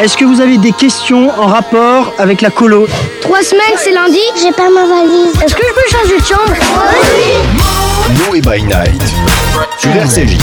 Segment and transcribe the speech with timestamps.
[0.00, 2.88] Est-ce que vous avez des questions en rapport avec la colo
[3.20, 4.18] Trois semaines, c'est lundi.
[4.42, 5.32] J'ai pas ma valise.
[5.44, 6.54] Est-ce que je peux changer de chambre?
[8.26, 9.02] Noé by Night.
[9.78, 10.36] Sur RCJ.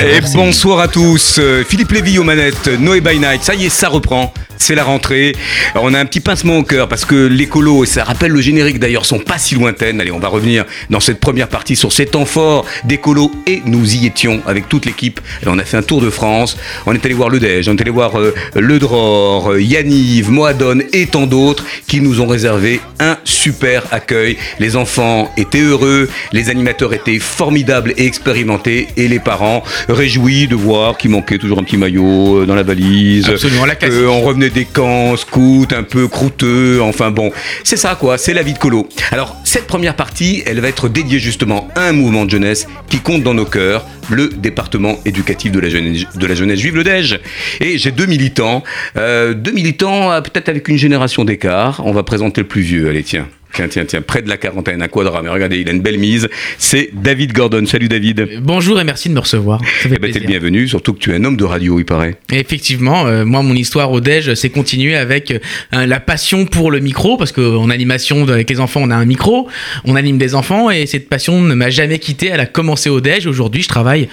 [0.00, 3.68] Et bonsoir à tous, Euh, Philippe Lévy aux manettes, Noé by Night, ça y est,
[3.68, 4.32] ça reprend.
[4.62, 5.34] C'est la rentrée.
[5.74, 8.40] On a un petit pincement au cœur parce que les colos, et ça rappelle le
[8.40, 10.00] générique d'ailleurs, sont pas si lointaines.
[10.00, 12.64] Allez, on va revenir dans cette première partie sur ces temps forts
[13.02, 15.20] colos et nous y étions avec toute l'équipe.
[15.46, 16.56] On a fait un tour de France.
[16.86, 20.30] On est allé voir le Dej, on est allé voir euh, le Dror, euh, Yaniv,
[20.30, 24.36] Moadon et tant d'autres qui nous ont réservé un super accueil.
[24.60, 30.54] Les enfants étaient heureux, les animateurs étaient formidables et expérimentés et les parents réjouis de
[30.54, 33.28] voir qu'il manquait toujours un petit maillot euh, dans la valise.
[33.28, 33.74] Absolument, la.
[33.82, 37.32] Euh, on revenait des camps, scouts, un peu croûteux, enfin bon,
[37.64, 38.88] c'est ça quoi, c'est la vie de colo.
[39.10, 43.00] Alors, cette première partie, elle va être dédiée justement à un mouvement de jeunesse qui
[43.00, 46.84] compte dans nos cœurs, le département éducatif de la jeunesse, de la jeunesse juive, le
[46.84, 47.20] DEJ.
[47.60, 48.62] Et j'ai deux militants,
[48.96, 51.82] euh, deux militants euh, peut-être avec une génération d'écart.
[51.84, 53.28] On va présenter le plus vieux, allez tiens.
[53.54, 55.98] Tiens, tiens, tiens, près de la quarantaine, un quadra, mais regardez, il a une belle
[55.98, 56.28] mise.
[56.56, 57.66] C'est David Gordon.
[57.66, 58.40] Salut David.
[58.40, 59.60] Bonjour et merci de me recevoir.
[59.60, 61.78] Ça fait Eh ben, t'es le bienvenu, surtout que tu es un homme de radio,
[61.78, 62.16] il paraît.
[62.32, 66.70] Et effectivement, euh, moi, mon histoire au déj, c'est continuer avec euh, la passion pour
[66.70, 69.48] le micro, parce qu'en animation avec les enfants, on a un micro,
[69.84, 72.28] on anime des enfants, et cette passion ne m'a jamais quitté.
[72.28, 73.26] Elle a commencé au déj.
[73.26, 74.08] Aujourd'hui, je travaille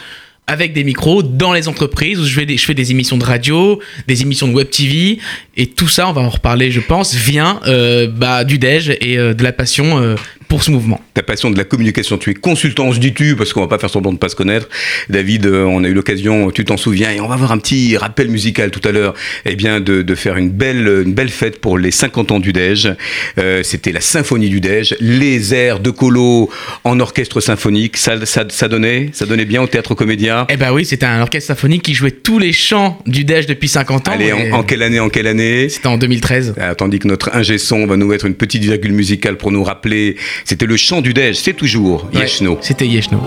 [0.49, 3.23] avec des micros dans les entreprises où je fais des, je fais des émissions de
[3.23, 5.19] radio, des émissions de web TV,
[5.55, 9.19] et tout ça, on va en reparler, je pense, vient euh, bah, du déj et
[9.19, 10.15] euh, de la passion euh,
[10.49, 10.99] pour ce mouvement.
[11.13, 12.17] ta passion de la communication.
[12.17, 14.29] Tu es consultant, on se dit tu, parce qu'on va pas faire semblant de pas
[14.29, 14.67] se connaître.
[15.09, 17.95] David, euh, on a eu l'occasion, tu t'en souviens, et on va avoir un petit
[17.97, 19.13] rappel musical tout à l'heure,
[19.45, 22.51] eh bien, de, de faire une belle, une belle fête pour les 50 ans du
[22.51, 22.89] Dej.
[23.37, 26.49] Euh, C'était la symphonie du Dej, les airs de Colo
[26.83, 27.95] en orchestre symphonique.
[27.97, 30.47] Ça, ça, ça donnait, ça donnait bien au théâtre comédien?
[30.49, 33.67] Eh ben oui, c'était un orchestre symphonique qui jouait tous les chants du déj depuis
[33.67, 34.11] 50 ans.
[34.13, 35.69] Allez, en quelle année, en quelle année?
[35.69, 36.55] C'était en 2013.
[36.59, 39.63] Ah, Tandis que notre ingé son va nous mettre une petite virgule musicale pour nous
[39.63, 40.15] rappeler.
[40.45, 42.57] C'était le chant du Dej, c'est toujours Ouais, Yeshno.
[42.61, 43.19] C'était Yeshno.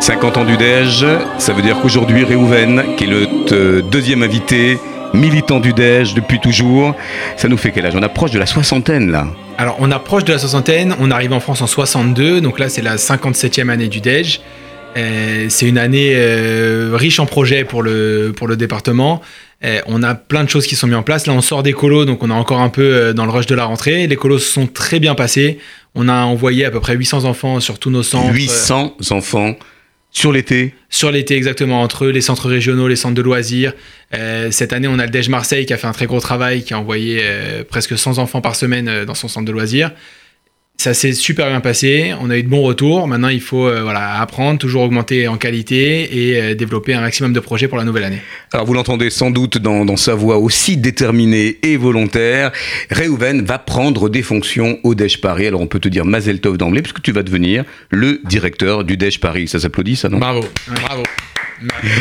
[0.00, 1.04] 50 ans du Dej,
[1.38, 4.78] ça veut dire qu'aujourd'hui Réhouven, qui est notre euh, deuxième invité,
[5.14, 6.94] militant du Dej depuis toujours,
[7.36, 7.94] ça nous fait quel âge?
[7.94, 9.26] On approche de la soixantaine là.
[9.58, 12.80] Alors, on approche de la soixantaine, on arrive en France en 62, donc là, c'est
[12.82, 14.40] la 57e année du DEJ.
[14.96, 19.20] Euh, c'est une année euh, riche en projets pour le, pour le département.
[19.62, 21.26] Euh, on a plein de choses qui sont mises en place.
[21.26, 23.46] Là, on sort des colos, donc on est encore un peu euh, dans le rush
[23.46, 24.06] de la rentrée.
[24.06, 25.58] Les colos se sont très bien passés.
[25.94, 28.34] On a envoyé à peu près 800 enfants sur tous nos centres.
[28.34, 29.56] 800 enfants
[30.12, 30.74] sur l'été.
[30.88, 33.74] Sur l'été, exactement, entre eux, les centres régionaux, les centres de loisirs.
[34.14, 36.64] Euh, cette année, on a le DEJ Marseille qui a fait un très gros travail,
[36.64, 39.92] qui a envoyé euh, presque 100 enfants par semaine euh, dans son centre de loisirs.
[40.80, 43.06] Ça s'est super bien passé, on a eu de bons retours.
[43.06, 47.34] Maintenant, il faut euh, voilà, apprendre, toujours augmenter en qualité et euh, développer un maximum
[47.34, 48.22] de projets pour la nouvelle année.
[48.50, 52.50] Alors vous l'entendez sans doute dans, dans sa voix aussi déterminée et volontaire.
[52.88, 55.48] Réhouven va prendre des fonctions au Dej Paris.
[55.48, 58.96] Alors on peut te dire Mazel Tov d'emblée, puisque tu vas devenir le directeur du
[58.96, 59.48] Dej Paris.
[59.48, 60.16] Ça s'applaudit ça, non?
[60.16, 61.02] Bravo, bravo.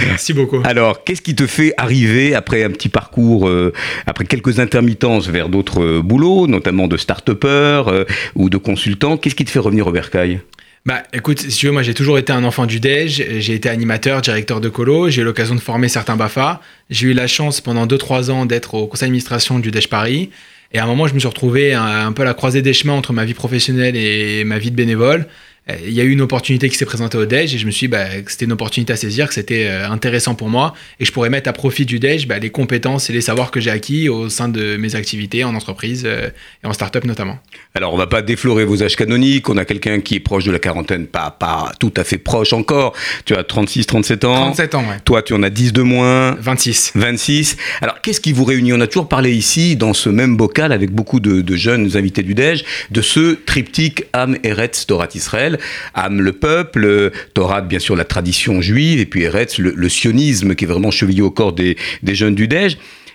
[0.07, 0.61] Merci beaucoup.
[0.63, 3.73] Alors, qu'est-ce qui te fait arriver après un petit parcours, euh,
[4.05, 8.05] après quelques intermittences vers d'autres euh, boulots, notamment de start-upper euh,
[8.35, 10.41] ou de consultant Qu'est-ce qui te fait revenir au bercail?
[10.85, 13.67] Bah écoute, si tu veux, moi j'ai toujours été un enfant du DEJ, j'ai été
[13.67, 17.59] animateur, directeur de colo, j'ai eu l'occasion de former certains BAFA, j'ai eu la chance
[17.59, 20.29] pendant 2-3 ans d'être au conseil d'administration du DEJ Paris,
[20.71, 22.71] et à un moment je me suis retrouvé un, un peu à la croisée des
[22.71, 25.27] chemins entre ma vie professionnelle et ma vie de bénévole.
[25.69, 27.71] Euh, Il y a eu une opportunité qui s'est présentée au DEJ et je me
[27.71, 30.73] suis dit bah, que c'était une opportunité à saisir, que c'était euh, intéressant pour moi
[30.99, 33.59] et je pourrais mettre à profit du DEJ bah, les compétences et les savoirs que
[33.59, 36.29] j'ai acquis au sein de mes activités en entreprise euh,
[36.63, 37.39] et en start-up notamment.
[37.75, 39.49] Alors, on va pas déflorer vos âges canoniques.
[39.49, 42.53] On a quelqu'un qui est proche de la quarantaine, pas, pas tout à fait proche
[42.53, 42.93] encore.
[43.25, 44.35] Tu as 36, 37 ans.
[44.35, 44.97] 37 ans, ouais.
[45.05, 46.35] Toi, tu en as 10 de moins.
[46.39, 46.93] 26.
[46.95, 47.57] 26.
[47.81, 48.73] Alors, qu'est-ce qui vous réunit?
[48.73, 52.23] On a toujours parlé ici, dans ce même bocal, avec beaucoup de, de jeunes invités
[52.23, 55.58] du Dej, de ce triptyque Am, Eretz, Torah Israël.
[55.93, 60.55] Am, le peuple, euh, Torah, bien sûr, la tradition juive, et puis Eretz, le, sionisme
[60.55, 62.47] qui est vraiment chevillé au corps des, jeunes du.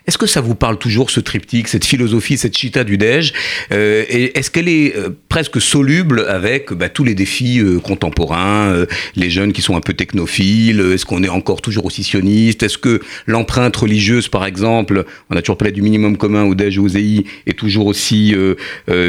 [0.07, 3.33] Est-ce que ça vous parle toujours, ce triptyque, cette philosophie, cette chita du Dej
[3.73, 8.71] Euh, et Est-ce qu'elle est euh, presque soluble avec bah, tous les défis euh, contemporains,
[8.73, 8.87] euh,
[9.17, 12.63] les jeunes qui sont un peu technophiles euh, Est-ce qu'on est encore toujours aussi sioniste
[12.63, 16.79] Est-ce que l'empreinte religieuse, par exemple, on a toujours parlé du minimum commun au Dej
[16.79, 18.57] ou au ZI, est toujours aussi euh,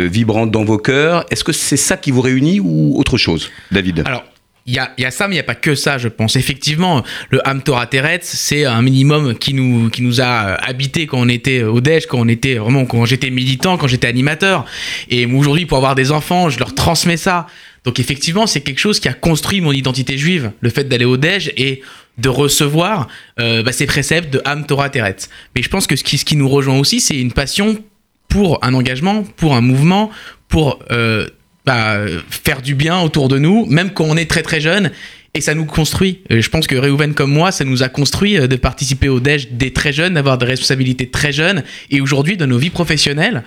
[0.09, 4.03] vibrante dans vos cœurs Est-ce que c'est ça qui vous réunit ou autre chose, David?
[4.06, 4.24] Alors,
[4.67, 6.35] il y a, y a, ça, mais il n'y a pas que ça, je pense.
[6.35, 11.19] Effectivement, le Ham Torah Teretz, c'est un minimum qui nous, qui nous a habité quand
[11.19, 14.65] on était au DEJ, quand on était vraiment, quand j'étais militant, quand j'étais animateur.
[15.09, 17.45] Et aujourd'hui, pour avoir des enfants, je leur transmets ça.
[17.83, 21.17] Donc effectivement, c'est quelque chose qui a construit mon identité juive, le fait d'aller au
[21.17, 21.83] DEJ et
[22.17, 23.07] de recevoir
[23.39, 25.29] euh, bah, ces préceptes de Ham Torah Teretz.
[25.56, 27.77] Mais je pense que ce qui, ce qui nous rejoint aussi, c'est une passion
[28.29, 30.09] pour un engagement, pour un mouvement,
[30.47, 31.27] pour euh,
[31.65, 34.91] bah, faire du bien autour de nous, même quand on est très très jeune.
[35.33, 36.21] Et ça nous construit.
[36.29, 39.50] Je pense que Réhouven comme moi, ça nous a construit euh, de participer au DEJ
[39.51, 41.63] dès très jeunes, d'avoir des responsabilités très jeunes.
[41.91, 43.44] Et aujourd'hui, dans nos vies professionnelles,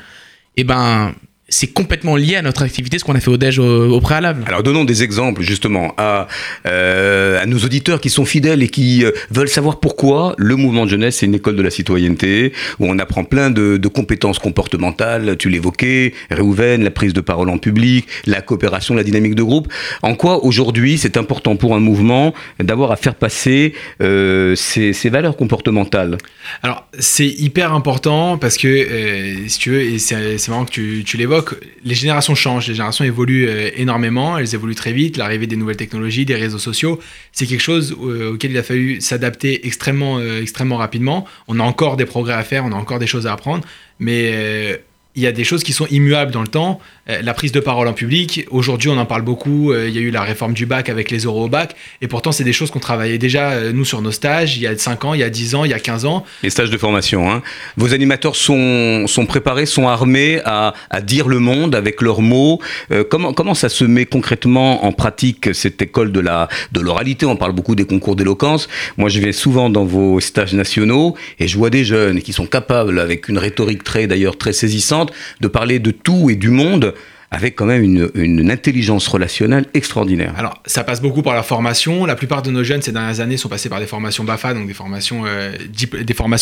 [0.58, 1.14] eh ben,
[1.48, 4.44] c'est complètement lié à notre activité, ce qu'on a fait au déj au, préalable.
[4.46, 6.28] Alors donnons des exemples justement à,
[6.66, 10.84] euh, à nos auditeurs qui sont fidèles et qui euh, veulent savoir pourquoi le mouvement
[10.84, 14.38] de jeunesse est une école de la citoyenneté où on apprend plein de, de compétences
[14.38, 19.42] comportementales, tu l'évoquais, Réhouven, la prise de parole en public, la coopération, la dynamique de
[19.42, 19.72] groupe.
[20.02, 23.72] En quoi aujourd'hui c'est important pour un mouvement d'avoir à faire passer
[24.02, 26.18] euh, ces, ces, valeurs comportementales?
[26.62, 31.04] Alors c'est hyper important parce que euh, si tu veux, et c'est marrant que tu,
[31.06, 31.37] tu l'évoques,
[31.84, 35.16] les générations changent, les générations évoluent euh, énormément, elles évoluent très vite.
[35.16, 37.00] L'arrivée des nouvelles technologies, des réseaux sociaux,
[37.32, 41.26] c'est quelque chose euh, auquel il a fallu s'adapter extrêmement, euh, extrêmement rapidement.
[41.48, 43.64] On a encore des progrès à faire, on a encore des choses à apprendre,
[43.98, 44.80] mais
[45.14, 46.80] il y a des choses qui sont immuables dans le temps.
[47.10, 49.98] Euh, la prise de parole en public, aujourd'hui on en parle beaucoup, euh, il y
[49.98, 52.52] a eu la réforme du bac avec les euros au bac, et pourtant c'est des
[52.52, 55.20] choses qu'on travaillait déjà, euh, nous, sur nos stages, il y a 5 ans, il
[55.20, 56.24] y a 10 ans, il y a 15 ans.
[56.42, 57.42] Les stages de formation, hein.
[57.78, 62.60] Vos animateurs sont, sont préparés, sont armés à, à dire le monde avec leurs mots.
[63.08, 67.24] comment, comment ça se met concrètement en pratique, cette école de la de l'oralité?
[67.26, 68.68] On parle beaucoup des concours d'éloquence.
[68.96, 72.46] Moi, je vais souvent dans vos stages nationaux et je vois des jeunes qui sont
[72.46, 76.94] capables, avec une rhétorique très, d'ailleurs, très saisissante, de parler de tout et du monde
[77.30, 77.82] avec quand même
[78.14, 80.32] une, intelligence relationnelle extraordinaire.
[80.38, 82.06] Alors, ça passe beaucoup par la formation.
[82.06, 84.66] La plupart de nos jeunes ces dernières années sont passés par des formations BAFA, donc
[84.66, 85.52] des formations, euh,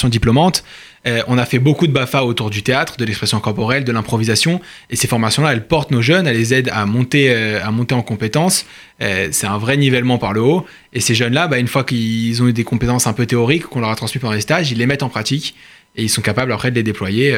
[0.08, 0.62] diplômantes.
[1.06, 4.60] Euh, on a fait beaucoup de BAFA autour du théâtre, de l'expression corporelle, de l'improvisation.
[4.90, 7.94] Et ces formations-là, elles portent nos jeunes, elles les aident à monter, euh, à monter
[7.94, 8.66] en compétences.
[9.02, 10.66] Euh, c'est un vrai nivellement par le haut.
[10.92, 13.80] Et ces jeunes-là, bah, une fois qu'ils ont eu des compétences un peu théoriques qu'on
[13.80, 15.56] leur a transmises pendant les stages, ils les mettent en pratique
[15.96, 17.34] et ils sont capables après de les déployer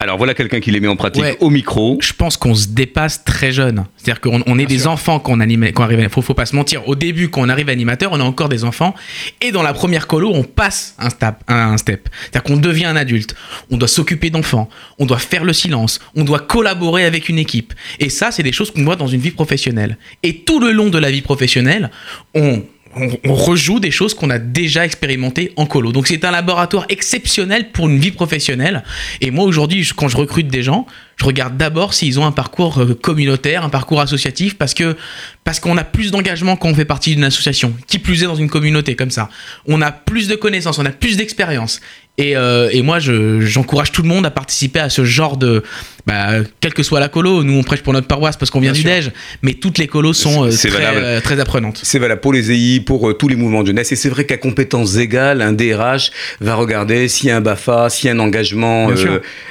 [0.00, 1.98] alors voilà quelqu'un qui les met en pratique au micro.
[2.02, 3.84] Je pense qu'on se dépasse très jeune.
[3.96, 6.08] C'est-à-dire qu'on on est des enfants quand on, anime, quand arrive.
[6.10, 6.86] Faut, faut pas se mentir.
[6.88, 8.94] Au début, quand on arrive animateur, on est encore des enfants.
[9.40, 11.36] Et dans la première colo, on passe un step.
[11.48, 12.08] Un step.
[12.20, 13.34] C'est-à-dire qu'on devient un adulte.
[13.70, 14.68] On doit s'occuper d'enfants.
[14.98, 16.00] On doit faire le silence.
[16.14, 17.72] On doit collaborer avec une équipe.
[17.98, 19.96] Et ça, c'est des choses qu'on voit dans une vie professionnelle.
[20.22, 21.90] Et tout le long de la vie professionnelle,
[22.34, 22.62] on
[22.96, 25.92] on, rejoue des choses qu'on a déjà expérimentées en colo.
[25.92, 28.84] Donc c'est un laboratoire exceptionnel pour une vie professionnelle.
[29.20, 30.86] Et moi aujourd'hui, quand je recrute des gens,
[31.16, 34.96] je regarde d'abord s'ils ont un parcours euh, communautaire, un parcours associatif, parce que
[35.44, 38.34] parce qu'on a plus d'engagement quand on fait partie d'une association, qui plus est dans
[38.34, 39.28] une communauté comme ça.
[39.66, 41.80] On a plus de connaissances, on a plus d'expérience.
[42.16, 45.64] Et, euh, et, moi, j'encourage tout le monde à participer à ce genre de,
[46.06, 46.28] bah,
[46.60, 47.42] quelle que soit la colo.
[47.42, 49.10] Nous, on prêche pour notre paroisse parce qu'on vient du Dej,
[49.42, 51.80] mais toutes les colos sont euh, très, euh, très, apprenantes.
[51.82, 53.90] C'est valable pour les EI, pour tous les mouvements de jeunesse.
[53.90, 57.90] Et c'est vrai qu'à compétences égales, un DRH va regarder s'il y a un BAFA,
[57.90, 58.90] s'il y a un engagement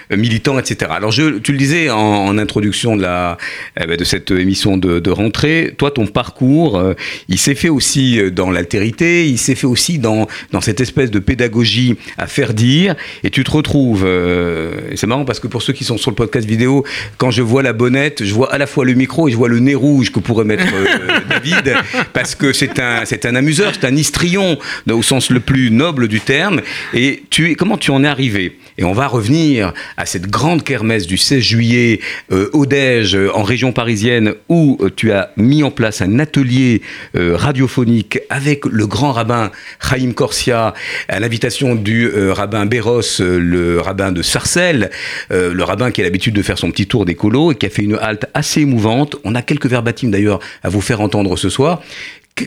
[0.09, 0.91] militant, etc.
[0.95, 3.37] Alors, je, tu le disais en, en introduction de, la,
[3.77, 6.81] eh ben, de cette émission de, de, rentrée, toi, ton parcours,
[7.27, 11.19] il s'est fait aussi dans l'altérité, il s'est fait aussi dans, dans cette espèce de
[11.19, 14.03] pédagogie à faire dire, et tu te retrouves.
[14.05, 16.83] Euh, c'est marrant parce que pour ceux qui sont sur le podcast vidéo,
[17.17, 19.49] quand je vois la bonnette, je vois à la fois le micro et je vois
[19.49, 21.75] le nez rouge que pourrait mettre euh, David,
[22.13, 24.57] parce que c'est un, c'est un amuseur, c'est un histrion
[24.89, 26.61] au sens le plus noble du terme.
[26.93, 28.57] Et tu, comment tu en es arrivé?
[28.77, 31.99] Et on va revenir à cette grande kermesse du 16 juillet
[32.31, 36.81] euh, au Dège, en région parisienne, où tu as mis en place un atelier
[37.13, 40.73] radiophonique avec le grand rabbin Chaim Corsia,
[41.07, 44.89] à l'invitation du rabbin Béros, euh, le rabbin de Sarcelles,
[45.31, 47.69] euh, le rabbin qui a l'habitude de faire son petit tour d'écolo et qui a
[47.69, 49.15] fait une halte assez émouvante.
[49.23, 51.81] On a quelques verbatims d'ailleurs à vous faire entendre ce soir.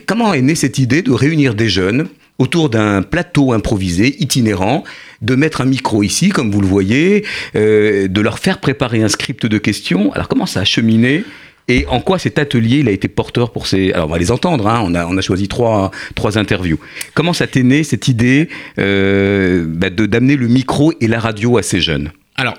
[0.05, 2.07] comment est née cette idée de réunir des jeunes
[2.39, 4.83] autour d'un plateau improvisé, itinérant,
[5.21, 7.25] de mettre un micro ici, comme vous le voyez,
[7.55, 10.11] euh, de leur faire préparer un script de questions?
[10.13, 11.23] Alors comment ça a cheminé
[11.67, 13.91] et en quoi cet atelier il a été porteur pour ces...
[13.91, 16.79] Alors on va les entendre, hein, on, a, on a choisi trois, trois interviews.
[17.13, 21.63] Comment ça t'est né cette idée euh, bah, d'amener le micro et la radio à
[21.63, 22.11] ces jeunes?
[22.35, 22.55] Alors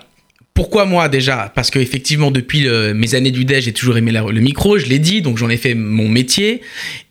[0.55, 1.53] pourquoi moi déjà?
[1.55, 4.99] Parce que effectivement depuis mes années du DEJ, j'ai toujours aimé le micro, je l'ai
[4.99, 6.63] dit, donc j'en ai fait mon métier.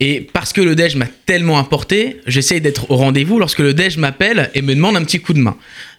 [0.01, 3.99] Et parce que le DEJ m'a tellement importé, j'essaye d'être au rendez-vous lorsque le DEJ
[3.99, 5.55] m'appelle et me demande un petit coup de main.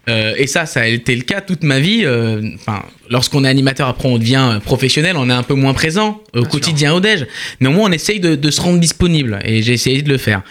[0.08, 2.02] Euh, et ça, ça a été le cas toute ma vie.
[2.04, 5.74] Euh, Enfin, lorsqu'on est animateur, après on devient euh, professionnel, on est un peu moins
[5.74, 7.26] présent au quotidien au déj.
[7.60, 10.42] Néanmoins, on essaye de, de se rendre disponible et j'ai essayé de le faire.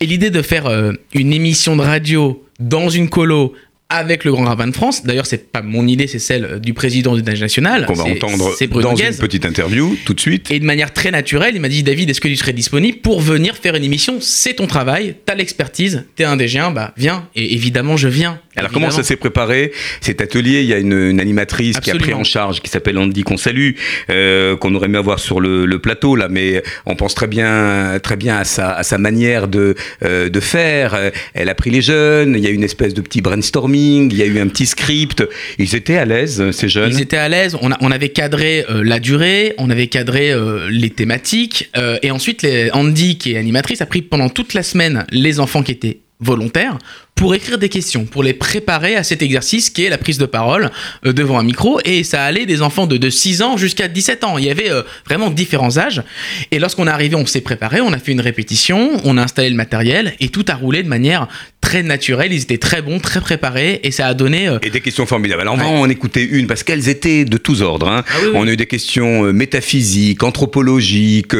[0.00, 0.70] Et l'idée de faire
[1.14, 3.54] une émission de radio dans une colo
[3.92, 7.14] avec le Grand Rabbin de France, d'ailleurs, c'est pas mon idée, c'est celle du président
[7.14, 7.84] du déj national.
[7.84, 8.50] Qu'on va entendre
[8.80, 9.08] dans Guez.
[9.08, 10.50] une petite interview tout de suite.
[10.50, 13.20] Et de manière très naturelle, il m'a dit David, est-ce que tu serais disponible pour
[13.20, 14.16] venir faire une émission?
[14.20, 17.28] C'est ton travail, t'as l'expertise, t'es un DG1, bah viens.
[17.36, 18.40] Et évidemment, je viens.
[18.56, 20.60] Alors comment ça s'est préparé cet atelier?
[20.60, 23.36] Il y a une, une animatrice qui a pris en charge, qui s'appelle Andy, qu'on
[23.36, 23.72] salue,
[24.10, 27.98] euh, qu'on aurait aimé avoir sur le, le plateau là, mais on pense très bien,
[28.02, 30.94] très bien à sa, à sa manière de, euh, de faire.
[30.94, 34.10] Euh, Elle a pris les jeunes, il y a eu une espèce de petit brainstorming,
[34.12, 35.24] il y a eu un petit script.
[35.58, 36.92] Ils étaient à l'aise ces jeunes?
[36.92, 40.68] Ils étaient à l'aise, on, on avait cadré euh, la durée, on avait cadré euh,
[40.70, 44.62] les thématiques, euh, et ensuite les, Andy, qui est animatrice, a pris pendant toute la
[44.62, 46.78] semaine les enfants qui étaient volontaires
[47.14, 50.26] pour écrire des questions, pour les préparer à cet exercice qui est la prise de
[50.26, 50.70] parole
[51.06, 54.24] euh, devant un micro, et ça allait des enfants de, de 6 ans jusqu'à 17
[54.24, 54.38] ans.
[54.38, 56.02] Il y avait euh, vraiment différents âges,
[56.50, 59.50] et lorsqu'on est arrivé, on s'est préparé, on a fait une répétition, on a installé
[59.50, 61.28] le matériel, et tout a roulé de manière
[61.60, 64.48] très naturelle, ils étaient très bons, très préparés, et ça a donné...
[64.48, 65.42] euh, Et des questions formidables.
[65.42, 65.78] Alors on va Ouais.
[65.78, 67.86] en écouter une parce qu'elles étaient de tous ordres.
[67.88, 68.04] hein.
[68.08, 68.36] Ah oui, oui.
[68.36, 71.34] On a eu des questions métaphysiques, anthropologiques,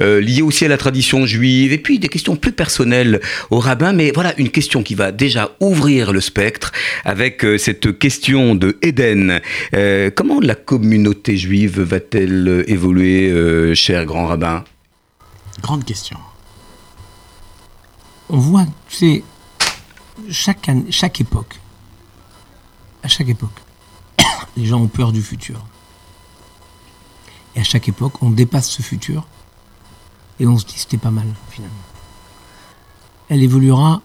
[0.00, 3.20] liées aussi à la tradition juive, et puis des questions plus personnelles
[3.50, 3.92] au rabbin.
[3.92, 6.72] Mais voilà une question qui va déjà ouvrir le spectre
[7.04, 9.40] avec euh, cette question de Éden.
[9.74, 14.64] Euh, comment la communauté juive va-t-elle euh, évoluer, cher grand rabbin?
[15.60, 16.18] Grande question.
[18.30, 19.24] On voit, tu sais,
[20.30, 21.60] chaque, chaque époque,
[23.02, 23.58] à chaque époque,
[24.56, 25.64] les gens ont peur du futur.
[27.56, 29.26] Et à chaque époque, on dépasse ce futur
[30.38, 31.74] et on se dit c'était pas mal finalement.
[33.28, 34.00] Elle évoluera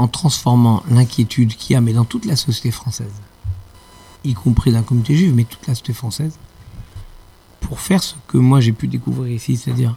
[0.00, 3.12] en transformant l'inquiétude qu'il y a, mais dans toute la société française,
[4.24, 6.38] y compris dans la communauté juive, mais toute la société française,
[7.60, 9.94] pour faire ce que moi j'ai pu découvrir ici, c'est-à-dire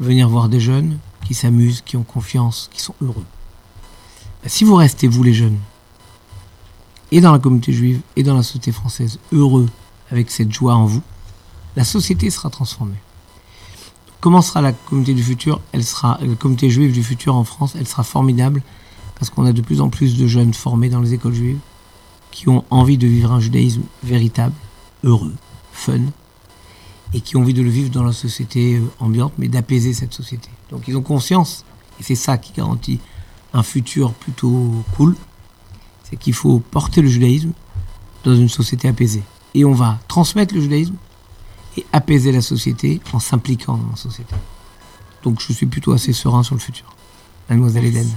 [0.00, 3.24] venir voir des jeunes qui s'amusent, qui ont confiance, qui sont heureux.
[4.42, 5.58] Ben, si vous restez, vous les jeunes,
[7.10, 9.68] et dans la communauté juive, et dans la société française, heureux
[10.10, 11.02] avec cette joie en vous,
[11.74, 13.00] la société sera transformée.
[14.20, 15.60] Comment sera la communauté du futur?
[15.72, 17.74] Elle sera la communauté juive du futur en France.
[17.76, 18.62] Elle sera formidable
[19.22, 21.60] parce qu'on a de plus en plus de jeunes formés dans les écoles juives
[22.32, 24.52] qui ont envie de vivre un judaïsme véritable,
[25.04, 25.32] heureux,
[25.72, 26.00] fun,
[27.14, 30.12] et qui ont envie de le vivre dans la société euh, ambiante, mais d'apaiser cette
[30.12, 30.48] société.
[30.70, 31.64] Donc ils ont conscience,
[32.00, 32.98] et c'est ça qui garantit
[33.52, 35.14] un futur plutôt cool,
[36.02, 37.52] c'est qu'il faut porter le judaïsme
[38.24, 39.22] dans une société apaisée.
[39.54, 40.96] Et on va transmettre le judaïsme
[41.76, 44.34] et apaiser la société en s'impliquant dans la société.
[45.22, 46.86] Donc je suis plutôt assez serein sur le futur.
[47.48, 48.08] Mademoiselle Eden.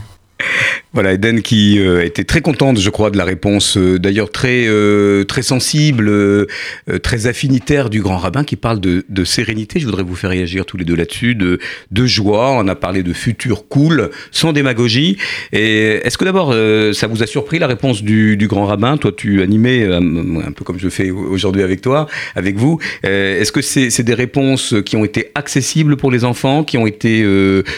[0.95, 4.65] Voilà, Eden qui euh, était très contente, je crois, de la réponse, euh, d'ailleurs très
[4.65, 6.45] euh, très sensible, euh,
[6.89, 9.81] euh, très affinitaire du grand rabbin qui parle de, de sérénité.
[9.81, 11.59] Je voudrais vous faire réagir tous les deux là-dessus, de,
[11.91, 12.51] de joie.
[12.53, 15.17] On a parlé de futur cool, sans démagogie.
[15.51, 18.95] Et est-ce que d'abord, euh, ça vous a surpris la réponse du, du grand rabbin?
[18.95, 22.79] Toi, tu animais un peu comme je fais aujourd'hui avec toi, avec vous.
[23.03, 26.87] Est-ce que c'est c'est des réponses qui ont été accessibles pour les enfants, qui ont
[26.87, 27.25] été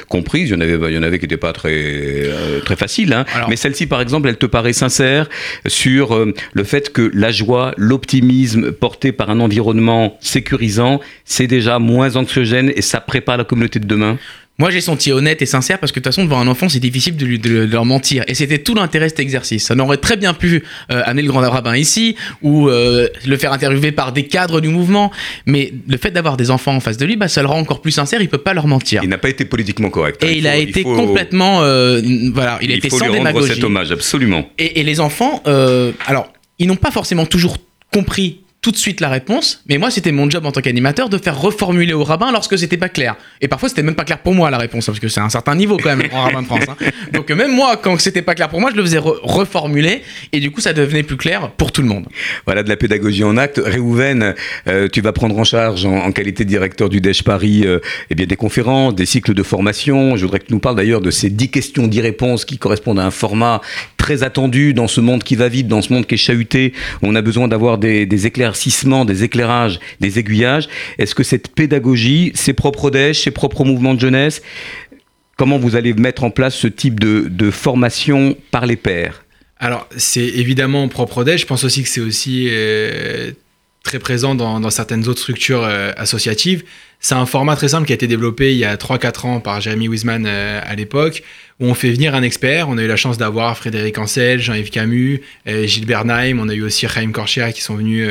[0.08, 0.50] comprises?
[0.50, 2.30] Il y en avait, il y en avait qui n'étaient pas très
[2.64, 3.07] très faciles.
[3.14, 3.26] Hein.
[3.34, 5.28] Alors- Mais celle-ci, par exemple, elle te paraît sincère
[5.66, 11.80] sur euh, le fait que la joie, l'optimisme porté par un environnement sécurisant, c'est déjà
[11.80, 14.18] moins anxiogène et ça prépare la communauté de demain?
[14.60, 16.80] Moi, j'ai senti honnête et sincère parce que de toute façon, devant un enfant, c'est
[16.80, 18.24] difficile de, lui, de, de leur mentir.
[18.28, 19.66] Et c'était tout l'intérêt de cet exercice.
[19.68, 23.54] Ça aurait très bien pu euh, amener le grand rabbin ici ou euh, le faire
[23.54, 25.12] interviewer par des cadres du mouvement.
[25.46, 27.82] Mais le fait d'avoir des enfants en face de lui, bah, ça le rend encore
[27.82, 28.20] plus sincère.
[28.20, 29.02] Il peut pas leur mentir.
[29.04, 30.24] Il n'a pas été politiquement correct.
[30.24, 30.28] hein.
[30.28, 32.02] Et il, a faut- été faut- complètement, euh,
[32.34, 33.54] voilà, il a Il été faut sans lui rendre démagogie.
[33.54, 34.50] cet hommage, absolument.
[34.58, 37.58] Et, et les enfants, euh, alors, ils n'ont pas forcément toujours
[37.94, 41.18] compris tout de suite la réponse, mais moi c'était mon job en tant qu'animateur de
[41.18, 43.16] faire reformuler au rabbin lorsque c'était pas clair.
[43.40, 45.56] Et parfois c'était même pas clair pour moi la réponse, parce que c'est un certain
[45.56, 46.66] niveau quand même grand rabbin de France.
[46.68, 46.76] hein.
[47.14, 50.02] Donc même moi, quand c'était pas clair pour moi, je le faisais re- reformuler,
[50.34, 52.08] et du coup ça devenait plus clair pour tout le monde.
[52.46, 53.62] Voilà de la pédagogie en acte.
[53.64, 54.34] Réhouven,
[54.68, 57.80] euh, tu vas prendre en charge en, en qualité de directeur du DEJ Paris euh,
[58.10, 60.18] eh bien, des conférences, des cycles de formation.
[60.18, 63.00] Je voudrais que tu nous parles d'ailleurs de ces 10 questions, 10 réponses qui correspondent
[63.00, 63.62] à un format
[63.98, 66.74] très attendu dans ce monde qui va vite, dans ce monde qui est chahuté.
[67.02, 70.70] On a besoin d'avoir des, éclaircissements, des éclairages, des aiguillages.
[70.98, 74.42] Est-ce que cette pédagogie, ses propres DEJ, ses propres mouvements de jeunesse,
[75.36, 79.26] comment vous allez mettre en place ce type de, formation par les pairs?
[79.60, 81.42] Alors, c'est évidemment propre DEJ.
[81.42, 83.32] Je pense aussi que c'est aussi euh,
[83.84, 86.64] très présent dans, dans certaines autres structures euh, associatives.
[87.00, 89.62] C'est un format très simple qui a été développé il y a 3-4 ans par
[89.62, 91.24] Jeremy Wiseman euh, à l'époque,
[91.60, 92.70] où on fait venir un expert.
[92.70, 96.40] On a eu la chance d'avoir Frédéric Ancel, Jean-Yves Camus, euh, Gilles Bernheim.
[96.40, 98.10] On a eu aussi Chaim Korchia qui sont venus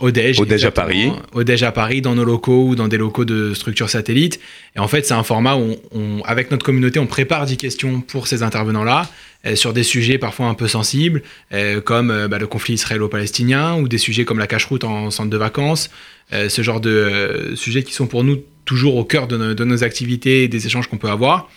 [0.00, 0.70] Au DEJ à.
[0.70, 1.10] Paris.
[1.44, 4.40] DEJ à Paris, dans nos locaux ou dans des locaux de structures satellites.
[4.76, 7.56] Et en fait, c'est un format où, on, on- avec notre communauté, on prépare 10
[7.56, 9.10] questions pour ces intervenants-là,
[9.46, 11.22] euh, sur des sujets parfois un peu sensibles,
[11.52, 15.30] euh, comme euh, bah, le conflit israélo-palestinien, ou des sujets comme la cache-route en centre
[15.30, 15.90] de vacances,
[16.32, 18.36] ce genre de sujets qui sont pour nous
[18.66, 21.50] toujours au cœur de, nos- de nos activités et des échanges qu'on peut avoir.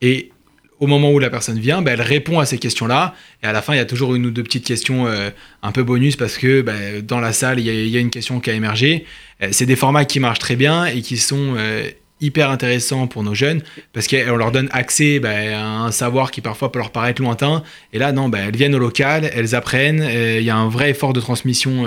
[0.00, 0.30] Et
[0.80, 3.14] au moment où la personne vient, bah, elle répond à ces questions-là.
[3.42, 5.30] Et à la fin, il y a toujours une ou deux petites questions euh,
[5.62, 8.50] un peu bonus parce que bah, dans la salle, il y, a- une question qui
[8.50, 9.04] a émergé.
[9.42, 11.88] Euh, c'est des formats qui marchent très bien et qui sont euh,
[12.20, 13.62] hyper intéressants pour nos jeunes
[13.92, 17.62] parce qu'on leur donne accès bah, à un savoir qui parfois peut leur paraître lointain.
[17.92, 20.02] Et là, non, elles viennent au local, elles apprennent.
[20.02, 21.86] Il y a un vrai effort de transmission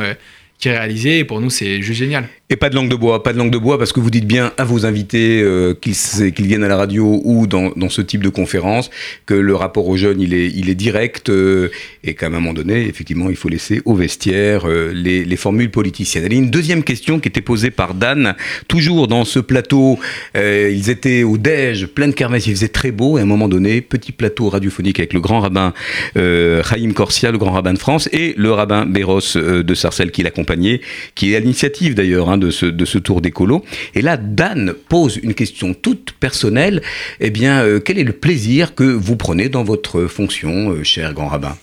[0.60, 1.20] qui est réalisé.
[1.20, 2.27] Et pour nous, c'est juste génial.
[2.50, 4.25] Et pas de langue de bois, pas de langue de bois parce que vous dites
[4.25, 8.30] bien à vos invités euh, qu'ils viennent à la radio ou dans, ce type de
[8.30, 8.89] conférence
[9.25, 11.70] que le rapport aux jeunes il est, direct euh,
[12.06, 15.72] et qu'à un moment donné effectivement il faut laisser au vestiaire euh, les, les formules
[15.72, 16.24] politiciennes.
[16.27, 18.34] Il y a une deuxième question qui était posée par Dan,
[18.70, 20.00] toujours dans ce plateau,
[20.34, 23.50] ils étaient au Dej, plein de kermesse, il faisait très beau et à un moment
[23.50, 25.74] donné petit plateau radiophonique avec le grand rabbin
[26.16, 30.80] Chaim Corsia, le grand rabbin de France et le rabbin Béros de Sarcelles qui l'accompagnait,
[31.13, 33.63] qui est à l'initiative d'ailleurs hein, de, ce, de ce tour d'écolo.
[33.96, 36.82] Et là, Dan pose une question toute personnelle.
[37.20, 41.13] Eh bien, euh, quel est le plaisir que vous prenez dans votre fonction, euh, cher
[41.13, 41.58] grand rabbin?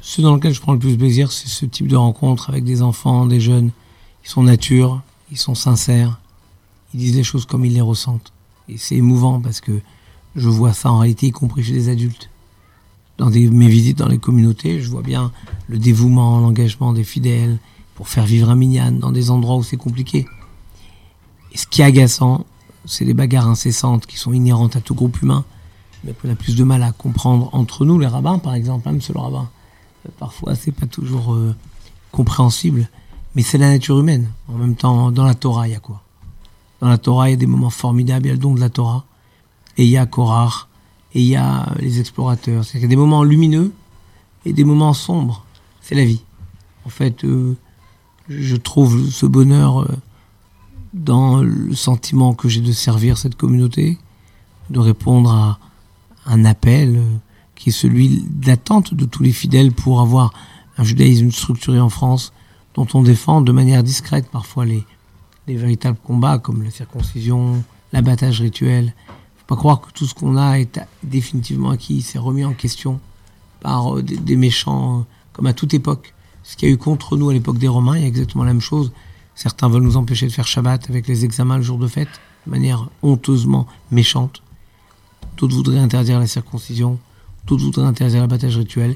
[0.00, 2.82] Ce dans lequel je prends le plus plaisir, c'est ce type de rencontre avec des
[2.82, 3.70] enfants, des jeunes.
[4.24, 6.20] Ils sont nature, ils sont sincères,
[6.92, 8.32] ils disent les choses comme ils les ressentent.
[8.68, 9.72] Et c'est émouvant parce que
[10.36, 12.28] je vois ça en réalité, y compris chez des adultes.
[13.16, 15.30] Dans mes visites dans les communautés, je vois bien
[15.68, 17.58] le dévouement, l'engagement des fidèles
[17.94, 20.26] pour faire vivre un minyan dans des endroits où c'est compliqué.
[21.52, 22.44] Et ce qui est agaçant,
[22.84, 25.44] c'est les bagarres incessantes qui sont inhérentes à tout groupe humain,
[26.02, 28.92] mais qu'on a plus de mal à comprendre entre nous, les rabbins par exemple, hein,
[28.92, 29.48] monsieur le rabbin.
[30.18, 31.54] Parfois, c'est pas toujours euh,
[32.12, 32.88] compréhensible,
[33.34, 34.30] mais c'est la nature humaine.
[34.48, 36.02] En même temps, dans la Torah, il y a quoi?
[36.80, 38.60] Dans la Torah, il y a des moments formidables, il y a le don de
[38.60, 39.04] la Torah,
[39.78, 40.68] et il y a Korach,
[41.14, 42.64] et il y a euh, les explorateurs.
[42.64, 43.72] C'est-à-dire qu'il y a des moments lumineux
[44.44, 45.44] et des moments sombres.
[45.80, 46.22] C'est la vie.
[46.84, 47.56] En fait, euh,
[48.28, 49.88] je trouve ce bonheur euh,
[50.92, 53.98] dans le sentiment que j'ai de servir cette communauté,
[54.70, 55.58] de répondre à
[56.26, 57.16] un appel euh,
[57.54, 60.32] qui est celui d'attente de tous les fidèles pour avoir
[60.78, 62.32] un judaïsme structuré en France,
[62.74, 64.84] dont on défend de manière discrète parfois les,
[65.46, 68.94] les véritables combats comme la circoncision, l'abattage rituel.
[69.36, 73.00] Faut pas croire que tout ce qu'on a est définitivement acquis, c'est remis en question
[73.60, 76.14] par euh, des, méchants, comme à toute époque.
[76.44, 78.44] Ce qu'il y a eu contre nous à l'époque des Romains, il y a exactement
[78.44, 78.92] la même chose.
[79.34, 82.50] Certains veulent nous empêcher de faire Shabbat avec les examens le jour de fête, de
[82.50, 84.42] manière honteusement méchante.
[85.36, 86.98] D'autres voudraient interdire la circoncision,
[87.46, 88.94] d'autres voudraient interdire l'abattage rituel.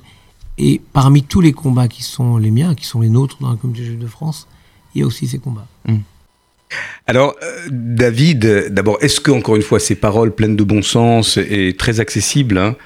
[0.59, 3.57] Et parmi tous les combats qui sont les miens, qui sont les nôtres dans la
[3.57, 4.47] communauté juive de France,
[4.95, 5.67] il y a aussi ces combats.
[7.07, 11.39] Alors, euh, David, d'abord, est-ce que, encore une fois, ces paroles pleines de bon sens
[11.39, 12.77] et très accessibles hein,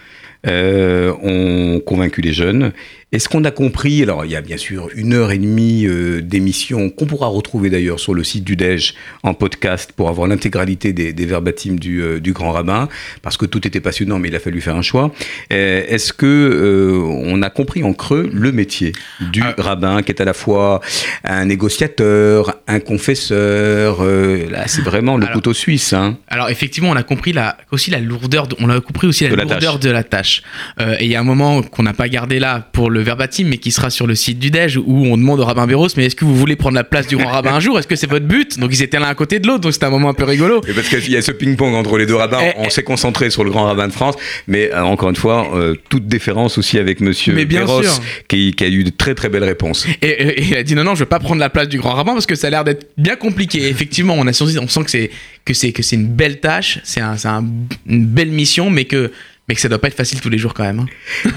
[0.47, 2.73] euh, ont convaincu les jeunes
[3.13, 6.21] Est-ce qu'on a compris Alors, il y a bien sûr une heure et demie euh,
[6.23, 10.93] d'émission qu'on pourra retrouver d'ailleurs sur le site du DEJ en podcast pour avoir l'intégralité
[10.93, 12.89] des, des verbatims du, euh, du grand rabbin,
[13.23, 15.13] parce que tout était passionnant, mais il a fallu faire un choix.
[15.53, 18.93] Euh, Est-ce que euh, on a compris en creux le métier
[19.31, 19.55] du Ah.
[19.59, 20.81] rabbin, qui est à la fois
[21.25, 24.03] un négociateur, un confesseur
[24.51, 25.93] Là, c'est vraiment le Alors- couteau suisse.
[25.93, 26.17] Hein?
[26.29, 29.31] Alors effectivement, on a compris la, aussi la lourdeur, de- on a compris aussi la,
[29.31, 29.81] De la lourdeur tâche.
[29.81, 30.32] de la tâche.
[30.81, 33.45] Euh, et il y a un moment qu'on n'a pas gardé là pour le verbatim,
[33.49, 36.07] mais qui sera sur le site du Dej où on demande au rabbin Béros, mais
[36.07, 37.79] est-ce que vous voulez prendre la place du grand rabbin un jour?
[37.79, 38.59] Est-ce que c'est votre but?
[38.59, 40.61] Donc ils étaient l'un à côté de l'autre, donc c'était un moment un peu rigolo.
[40.69, 42.71] Et parce qu'il y a ce ping-pong entre les deux rabbins, Eh, on eh.
[42.71, 44.15] s'est concentré sur le grand rabbin de France,
[44.47, 47.93] mais euh, encore une fois, euh, toute déférence aussi avec Monsieur Mais bien Perros, sûr.
[48.29, 49.87] qui, qui a eu de très très belles réponses.
[50.01, 51.79] Et, et- et il a dit non non, je veux pas prendre la place du
[51.79, 53.69] grand rabbin parce que ça a l'air d'être bien compliqué.
[53.69, 57.45] Effectivement, on a on sent que c'est que c'est une belle tâche, c'est un, un-
[57.87, 59.11] une belle mission, mais que
[59.53, 60.79] mais que ça doit pas être facile tous les jours quand même.
[60.79, 60.87] hein.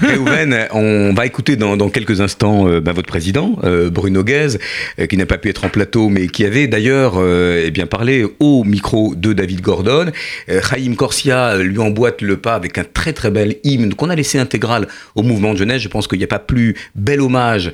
[0.00, 4.56] Réhouven, on va écouter dans, dans quelques instants euh, bah, votre président, euh, Bruno Guez,
[4.98, 8.24] euh, qui n'a pas pu être en plateau, mais qui avait d'ailleurs eh bien parlé
[8.40, 10.12] au micro de David Gordon.
[10.48, 14.38] Chaim Corsia lui emboîte le pas avec un très très bel hymne qu'on a laissé
[14.38, 15.82] intégral au mouvement de jeunesse.
[15.82, 17.70] Je pense qu'il n'y a pas plus bel hommage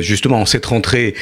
[0.00, 1.14] justement en cette rentrée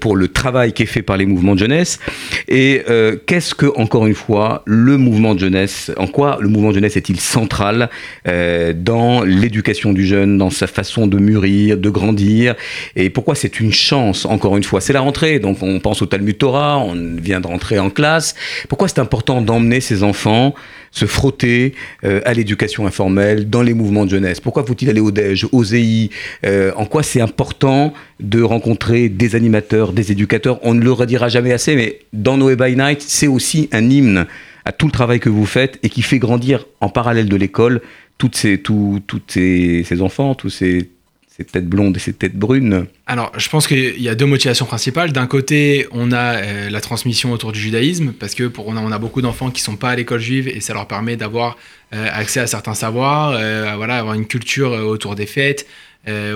[0.00, 2.00] pour le travail qui est fait par les mouvements de jeunesse.
[2.48, 2.82] Et
[3.26, 6.96] qu'est-ce que, encore une fois, le mouvement de jeunesse, en quoi le mouvement de jeunesse
[6.98, 7.88] est-il central
[8.28, 12.54] euh, dans l'éducation du jeune, dans sa façon de mûrir, de grandir,
[12.96, 14.80] et pourquoi c'est une chance, encore une fois?
[14.80, 18.34] C'est la rentrée, donc on pense au Talmud Torah, on vient de rentrer en classe.
[18.68, 20.54] Pourquoi c'est important d'emmener ses enfants
[20.90, 24.38] se frotter euh, à l'éducation informelle, dans les mouvements de jeunesse?
[24.40, 26.10] Pourquoi faut-il aller au DEJ, au ZEI
[26.46, 30.60] Euh, En quoi c'est important de rencontrer des animateurs, des éducateurs?
[30.62, 34.26] On ne le redira jamais assez, mais dans Noé by Night, c'est aussi un hymne
[34.64, 37.80] à tout le travail que vous faites et qui fait grandir en parallèle de l'école
[38.18, 40.90] toutes ces, tout, toutes ces, ces enfants, ces,
[41.36, 42.86] ces têtes blondes et ces têtes brunes.
[43.06, 45.12] Alors, je pense qu'il y a deux motivations principales.
[45.12, 48.80] D'un côté, on a euh, la transmission autour du judaïsme, parce que pour, on, a,
[48.80, 51.56] on a beaucoup d'enfants qui sont pas à l'école juive et ça leur permet d'avoir
[51.92, 55.66] euh, accès à certains savoirs, euh, voilà, avoir une culture autour des fêtes,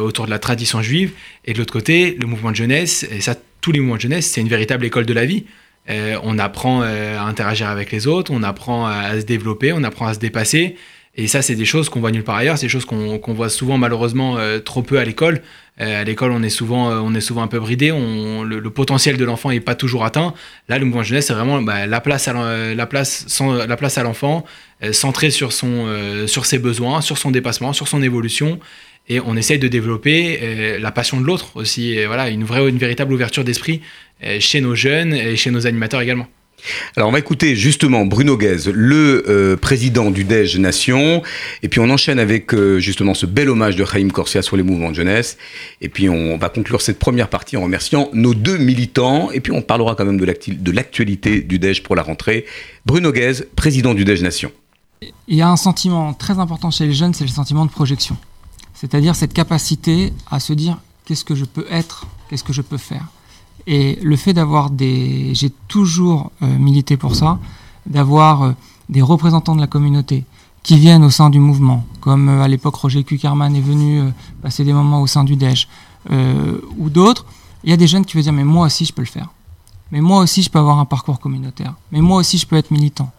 [0.01, 1.13] autour de la tradition juive.
[1.45, 4.27] Et de l'autre côté, le mouvement de jeunesse, et ça, tous les mouvements de jeunesse,
[4.27, 5.45] c'est une véritable école de la vie.
[5.89, 9.83] Euh, on apprend euh, à interagir avec les autres, on apprend à, se développer, on
[9.85, 10.77] apprend à se dépasser.
[11.15, 12.59] Et ça, c'est des choses qu'on voit nulle part ailleurs.
[12.59, 15.43] C'est des choses qu'on voit souvent, malheureusement, euh, trop peu à l'école.
[15.81, 17.91] À l'école, on est souvent, on est souvent un peu bridé.
[17.91, 20.35] Le, potentiel de l'enfant n'est pas toujours atteint.
[20.69, 24.45] Là, le mouvement de jeunesse, c'est vraiment bah, la place à l'enfant,
[24.91, 28.59] centré sur sur ses besoins, sur son dépassement, sur son évolution.
[29.09, 32.05] Et on essaye de développer la passion de l'autre aussi.
[32.07, 33.81] Voilà, une vraie, une véritable ouverture d'esprit
[34.41, 36.27] chez nos jeunes et chez nos animateurs également.
[36.97, 41.23] Alors on va écouter justement Bruno Guez, le euh, président du DEJ Nation,
[41.63, 44.63] et puis on enchaîne avec euh, justement ce bel hommage de Chaim Corsia sur les
[44.63, 45.39] mouvements de jeunesse,
[45.81, 49.53] et puis on va conclure cette première partie en remerciant nos deux militants, et puis
[49.53, 52.45] on parlera quand même de l'actualité du DEJ pour la rentrée.
[52.87, 54.53] Bruno Guez, président du DEJ Nation.
[55.29, 58.17] Il y a un sentiment très important chez les jeunes, c'est le sentiment de projection.
[58.75, 62.79] C'est-à-dire cette capacité à se dire qu'est-ce que je peux être, qu'est-ce que je peux
[62.79, 63.07] faire.
[63.71, 65.35] Et le fait d'avoir des...
[65.35, 67.39] J'ai toujours euh, milité pour ça,
[67.85, 68.53] d'avoir euh,
[68.89, 70.25] des représentants de la communauté
[70.63, 74.03] qui viennent au sein du mouvement, comme euh, à l'époque Roger Kuckerman est venu
[74.41, 75.69] passer des moments au sein du DEJ,
[76.79, 77.27] ou d'autres,
[77.63, 79.29] il y a des jeunes qui veulent dire mais moi aussi je peux le faire.
[79.93, 81.75] Mais moi aussi je peux avoir un parcours communautaire.
[81.93, 83.11] Mais moi aussi je peux être militant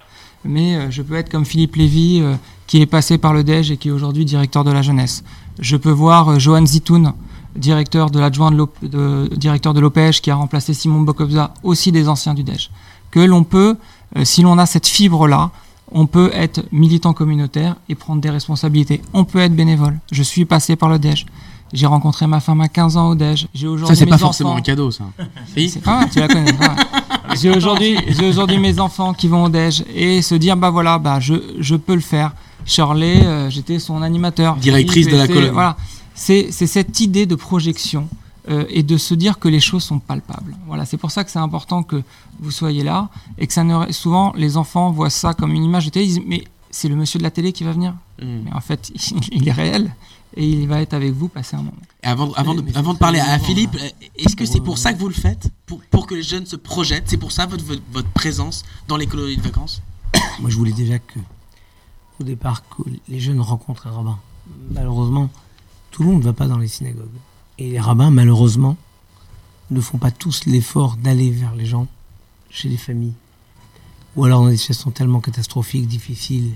[0.45, 2.23] mais je peux être comme Philippe Lévy,
[2.65, 5.23] qui est passé par le DEJ et qui est aujourd'hui directeur de la jeunesse.
[5.59, 7.13] Je peux voir Johan Zitoun,
[7.55, 12.07] directeur de l'adjoint de, de- directeur de l'OPEJ, qui a remplacé Simon Bokobza, aussi des
[12.07, 12.69] anciens du DEJ.
[13.11, 13.77] Que l'on peut,
[14.17, 15.51] euh, si l'on a cette fibre-là,
[15.91, 19.01] on peut être militant communautaire et prendre des responsabilités.
[19.13, 19.97] On peut être bénévole.
[20.11, 21.25] Je suis passé par le DEJ.
[21.73, 23.47] J'ai rencontré ma femme à 15 ans au DEJ.
[23.53, 25.05] J'ai Ça, aujourd'hui c'est mes pas forcément un cadeau, ça.
[25.55, 26.51] Si C'est pas mal, tu la connais.
[27.39, 31.35] J'ai aujourd'hui, mes enfants qui vont au déj et se dire bah voilà, bah je,
[31.59, 32.33] je peux le faire.
[32.65, 34.55] Shirley, euh, j'étais son animateur.
[34.55, 35.51] Directrice de la colonne.
[35.51, 35.77] Voilà,
[36.19, 38.09] c'est c'est cette idée de projection
[38.49, 40.53] euh, et de se dire que les choses sont palpables.
[40.67, 42.03] Voilà, c'est pour ça que c'est important que
[42.39, 45.85] vous soyez là et que ça ne souvent les enfants voient ça comme une image
[45.85, 47.93] de télé, ils disent mais c'est le monsieur de la télé qui va venir.
[48.21, 48.41] Mm.
[48.43, 48.91] Mais en fait,
[49.31, 49.95] il est réel
[50.35, 51.77] et il va être avec vous passer un moment.
[52.03, 53.87] Et avant, avant, de, avant parler à Philippe, hein.
[54.17, 56.57] est-ce que c'est pour ça que vous le faites pour, pour que les jeunes se
[56.57, 59.81] projettent C'est pour ça votre, votre, votre présence dans les colonies de vacances?
[60.41, 61.19] Moi, je voulais déjà que,
[62.19, 64.19] au départ, que les jeunes rencontrent un rabbin.
[64.71, 65.29] Malheureusement,
[65.91, 67.07] tout le monde ne va pas dans les synagogues.
[67.57, 68.77] Et les rabbins, malheureusement,
[69.71, 71.87] ne font pas tous l'effort d'aller vers les gens,
[72.49, 73.13] chez les familles.
[74.15, 76.53] Ou alors dans des situations tellement catastrophiques, difficiles,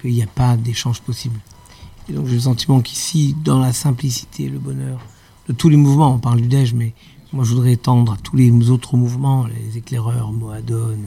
[0.00, 1.38] qu'il n'y a pas d'échange possible.
[2.08, 5.00] Et donc j'ai le sentiment qu'ici, dans la simplicité, le bonheur
[5.48, 6.94] de tous les mouvements, on parle du DEJ, mais
[7.32, 10.98] moi je voudrais étendre à tous les autres mouvements, les éclaireurs, Moadon,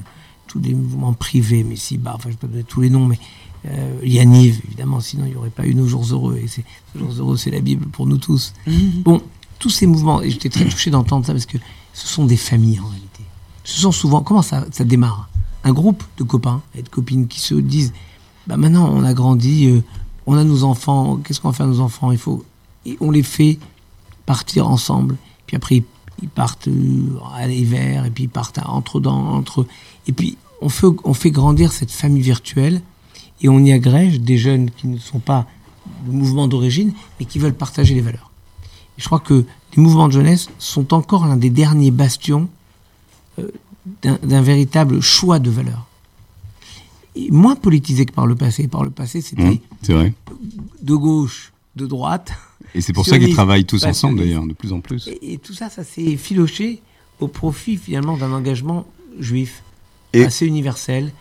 [0.48, 3.20] tous les mouvements privés, mais si, bah, enfin je peux donner tous les noms, mais
[3.68, 6.38] euh, Yaniv, évidemment, sinon il n'y aurait pas eu nos jours heureux.
[6.42, 6.64] Et c'est,
[6.96, 8.54] nos jours heureux, c'est la Bible pour nous tous.
[9.04, 9.22] Bon,
[9.60, 11.58] tous ces mouvements, et j'étais très touché d'entendre ça parce que
[11.94, 13.24] ce sont des familles en réalité.
[13.64, 15.30] Ce sont souvent, comment ça, ça démarre?
[15.64, 17.94] Un groupe de copains et de copines qui se disent,
[18.46, 19.82] bah maintenant on a grandi, euh,
[20.28, 22.12] on a nos enfants, qu'est-ce qu'on va faire à nos enfants?
[22.12, 22.46] Il faut,
[22.86, 23.58] et on les fait
[24.28, 25.18] partir ensemble.
[25.48, 25.84] Puis après
[26.22, 29.66] ils, partent euh, à l'hiver et puis ils partent à- entre dans entre
[30.08, 32.82] et puis on fait on fait grandir cette famille virtuelle
[33.42, 35.48] et on y agrège des jeunes qui ne sont pas
[36.06, 38.32] du mouvement d'origine mais qui veulent partager les valeurs.
[38.98, 39.46] Et je crois que
[39.76, 42.48] les mouvements de jeunesse sont encore l'un des derniers bastions
[43.40, 43.50] euh,
[44.02, 45.86] d'un véritable choix de valeurs.
[47.16, 48.68] Et moins politisé que par le passé.
[48.68, 50.12] Par le passé, c'était Mmh,
[50.82, 52.32] de gauche, de droite.
[52.74, 55.08] Et c'est pour ça qu'ils travaillent tous ensemble d'ailleurs, de plus en plus.
[55.08, 56.82] Et, et tout ça, ça s'est filoché
[57.20, 58.86] au profit finalement d'un engagement
[59.20, 59.62] juif
[60.14, 61.12] Et- assez universel,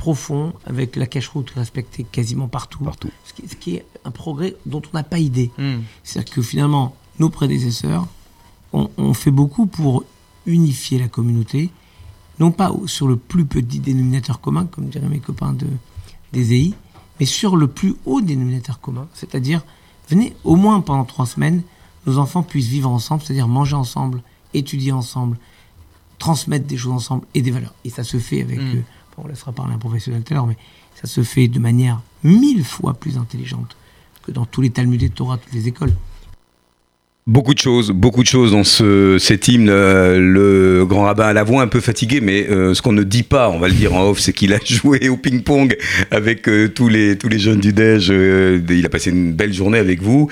[0.00, 2.82] profond, avec la cache-route respectée quasiment partout.
[2.82, 3.10] Partout.
[3.26, 5.50] Ce, qui, ce qui est un progrès dont on n'a pas idée.
[5.58, 5.80] Mm.
[6.02, 8.06] C'est-à-dire que finalement, nos prédécesseurs
[8.72, 10.04] ont, ont fait beaucoup pour
[10.46, 11.68] unifier la communauté,
[12.38, 15.66] non pas sur le plus petit dénominateur commun, comme diraient mes copains de,
[16.32, 16.72] des EI,
[17.18, 19.60] mais sur le plus haut dénominateur commun, c'est-à-dire,
[20.08, 21.60] venez au moins pendant trois semaines,
[22.06, 24.22] nos enfants puissent vivre ensemble, c'est-à-dire manger ensemble,
[24.54, 25.36] étudier ensemble,
[26.18, 27.74] transmettre des choses ensemble et des valeurs.
[27.84, 28.82] Et ça se fait avec, Mm.
[29.24, 30.56] On laissera parler un professionnel tout à l'heure, mais
[30.94, 33.76] ça se fait de manière mille fois plus intelligente
[34.22, 35.94] que dans tous les Talmuds et Torah, toutes les écoles.
[37.30, 39.68] Beaucoup de choses, beaucoup de choses dans ce, cet hymne.
[39.70, 43.04] Euh, le grand rabbin a la voix un peu fatiguée, mais euh, ce qu'on ne
[43.04, 45.76] dit pas, on va le dire en off, c'est qu'il a joué au ping-pong
[46.10, 49.78] avec euh, tous les tous les jeunes du euh, il a passé une belle journée
[49.78, 50.28] avec vous.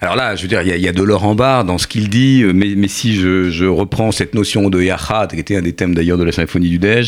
[0.00, 1.86] Alors là, je veux dire, il y y a de l'or en barre dans ce
[1.86, 5.60] qu'il dit, mais, mais si je, je reprends cette notion de Yachad, qui était un
[5.60, 7.04] des thèmes d'ailleurs de la symphonie du euh,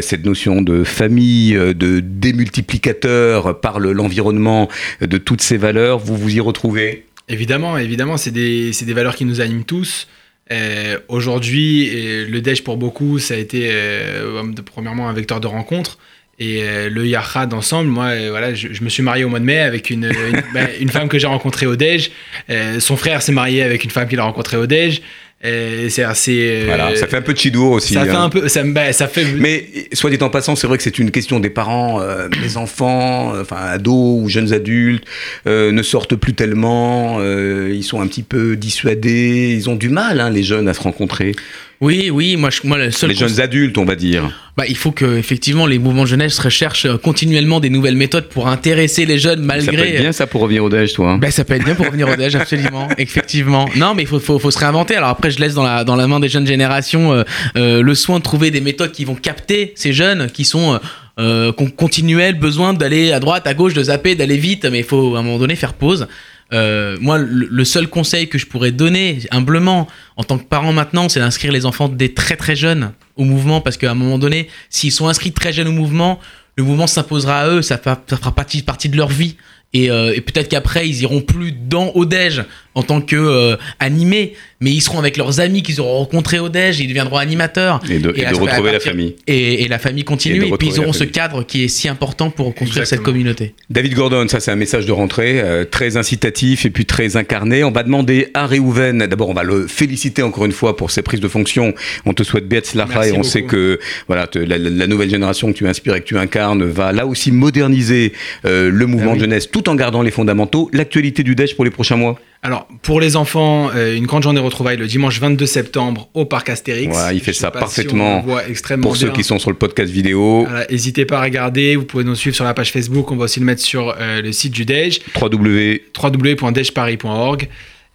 [0.00, 4.68] cette notion de famille, de démultiplicateur par le- l'environnement,
[5.00, 7.05] de toutes ces valeurs, vous vous y retrouvez?
[7.28, 10.06] Évidemment, évidemment, c'est des, des valeurs qui nous animent tous.
[10.52, 15.48] Euh, Aujourd'hui, euh, le Dej pour beaucoup, ça a été euh, premièrement un vecteur de
[15.48, 15.98] rencontre.
[16.38, 19.40] Et euh, le Yachad ensemble, moi, euh, voilà, je, je me suis marié au mois
[19.40, 22.10] de mai avec une, une, bah, une femme que j'ai rencontrée au Dej.
[22.50, 25.00] Euh, son frère s'est marié avec une femme qu'il a rencontrée au Dej.
[25.46, 26.62] Euh, c'est assez.
[26.62, 27.94] euh, Voilà, ça fait un peu de chidour aussi.
[27.94, 28.24] ça fait hein.
[28.24, 28.48] un peu.
[28.48, 29.24] Ça, bah, ça fait.
[29.36, 32.56] Mais soit dit en passant, c'est vrai que c'est une question des parents, euh, les
[32.56, 35.04] enfants, euh, enfin ados ou jeunes adultes,
[35.46, 39.88] euh, ne sortent plus tellement, euh, ils sont un petit peu dissuadés, ils ont du
[39.88, 41.34] mal, hein, les jeunes, à se rencontrer.
[41.80, 44.30] Oui, oui, moi, je, moi le seul Les jeunes adultes, on va dire.
[44.56, 48.28] Bah, il faut que effectivement les mouvements de jeunesse recherchent euh, continuellement des nouvelles méthodes
[48.30, 49.94] pour intéresser les jeunes Ça peut malgré.
[49.96, 51.12] être bien ça pour revenir au déj, toi.
[51.12, 51.18] hein.
[51.18, 53.68] Bah, ça peut être bien pour revenir au déj, absolument, effectivement.
[53.76, 54.94] Non, mais il faut, faut, faut se réinventer.
[54.96, 57.24] Alors après, je laisse dans la, dans la main des jeunes générations euh,
[57.56, 60.78] euh, le soin de trouver des méthodes qui vont capter ces jeunes qui sont euh,
[61.18, 64.78] euh, qui ont continuel besoin d'aller à droite, à gauche, de zapper, d'aller vite, mais
[64.78, 66.08] il faut à un moment donné faire pause.
[66.52, 71.08] Euh, moi, le, seul conseil que je pourrais donner humblement en tant que parent maintenant,
[71.08, 74.48] c'est d'inscrire les enfants dès très très jeunes au mouvement, parce qu'à un moment donné,
[74.70, 76.20] s'ils sont inscrits très jeunes au mouvement,
[76.56, 79.36] le mouvement s'imposera à eux, ça, fera partie de leur vie.
[79.76, 82.42] Et, euh, et peut-être qu'après, ils iront plus dans au déj
[82.74, 86.50] en tant que euh, animés, mais ils seront avec leurs amis qu'ils auront rencontrés au
[86.50, 87.80] déj, ils deviendront animateurs.
[87.88, 89.14] Et de, et retrouver la famille.
[89.26, 92.28] Et, et la famille continue, et, puis ils auront ce cadre qui est si important
[92.30, 93.54] pour construire cette communauté.
[93.70, 97.64] David Gordon, ça c'est un message de rentrée, euh, très incitatif et puis très incarné.
[97.64, 101.00] On va demander à Réhouven, d'abord on va le féliciter encore une fois pour ses
[101.02, 101.74] prises de fonction.
[102.04, 103.28] On te souhaite Slacha Merci et on beaucoup.
[103.28, 106.18] sait que voilà, te- la, la- la nouvelle génération que tu inspires et que tu
[106.18, 108.12] incarnes va là aussi moderniser
[108.44, 109.18] euh, le mouvement Ah oui.
[109.18, 110.70] de jeunesse tout en gardant les fondamentaux.
[110.72, 114.40] L'actualité du DEJ pour les prochains mois Alors, pour les enfants, euh, une grande journée
[114.40, 116.96] retrouvailles le dimanche 22 septembre au parc Astérix.
[117.12, 119.14] Il fait ça parfaitement Si voit extrêmement Pour ceux bien.
[119.14, 122.44] qui sont sur le podcast vidéo, N'hésitez pas à regarder, vous pouvez nous suivre sur
[122.44, 125.80] la page Facebook, on va aussi le mettre sur euh, le site du DEJ, www.
[126.02, 127.48] www.dejparis.org.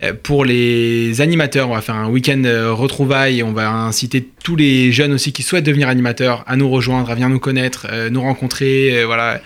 [0.03, 4.55] Euh, Pour les animateurs, on va faire un week-end retrouvailles et on va inciter tous
[4.55, 8.21] les jeunes aussi qui souhaitent devenir animateurs à nous rejoindre, à venir nous connaître, nous
[8.21, 9.39] rencontrer, voilà,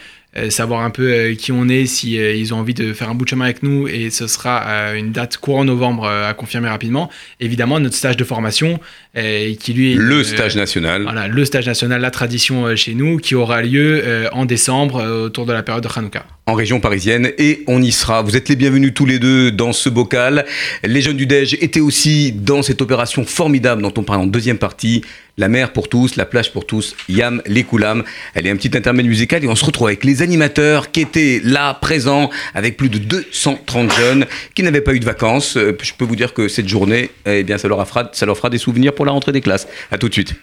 [0.50, 3.16] savoir un peu euh, qui on est, si euh, ils ont envie de faire un
[3.16, 6.34] bout de chemin avec nous et ce sera euh, une date courant novembre euh, à
[6.34, 7.10] confirmer rapidement.
[7.40, 8.80] Évidemment, notre stage de formation
[9.18, 11.04] euh, qui lui est Le euh, stage national.
[11.04, 14.98] voilà, le stage national, la tradition euh, chez nous, qui aura lieu euh, en décembre
[14.98, 16.26] euh, autour de la période de Hanouka.
[16.48, 18.22] En région parisienne et on y sera.
[18.22, 20.46] Vous êtes les bienvenus tous les deux dans ce bocal.
[20.84, 24.58] Les jeunes du Dej étaient aussi dans cette opération formidable dont on parle en deuxième
[24.58, 25.02] partie.
[25.38, 28.04] La mer pour tous, la plage pour tous, Yam les Koulam.
[28.36, 31.42] Elle est un petit intermède musical et on se retrouve avec les animateurs qui étaient
[31.44, 35.58] là, présents, avec plus de 230 jeunes qui n'avaient pas eu de vacances.
[35.58, 38.38] Euh, Je peux vous dire que cette journée, eh bien, ça leur, fera, ça leur
[38.38, 39.68] fera des souvenirs pour la rentrée des classes.
[39.92, 40.36] À tout de suite.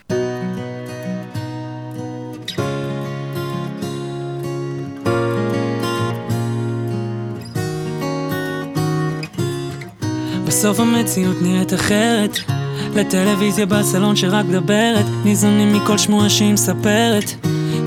[10.63, 12.39] בסוף המציאות נראית אחרת.
[12.95, 17.25] לטלוויזיה בסלון שרק מדברת ניזונים מכל שמועה שהיא מספרת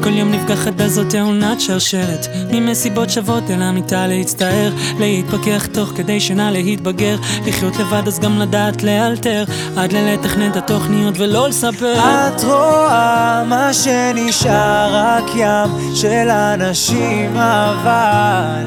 [0.05, 2.27] כל יום נפגחת בזאת תאונת שרשרת.
[2.51, 7.15] ממסיבות שוות אל המיטה להצטער להתפכח תוך כדי שינה להתבגר.
[7.45, 9.43] לחיות לבד אז גם לדעת לאלתר
[9.77, 11.93] עד ללתכנן את התוכניות ולא לספר.
[11.93, 18.65] את רואה מה שנשאר רק ים של אנשים אבל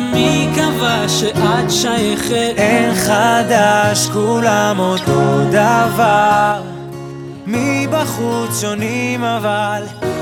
[0.00, 2.54] מי קבע שאת שייכת?
[2.56, 6.62] אין חדש כולם אותו דבר.
[7.46, 10.11] מבחוץ שונים אבל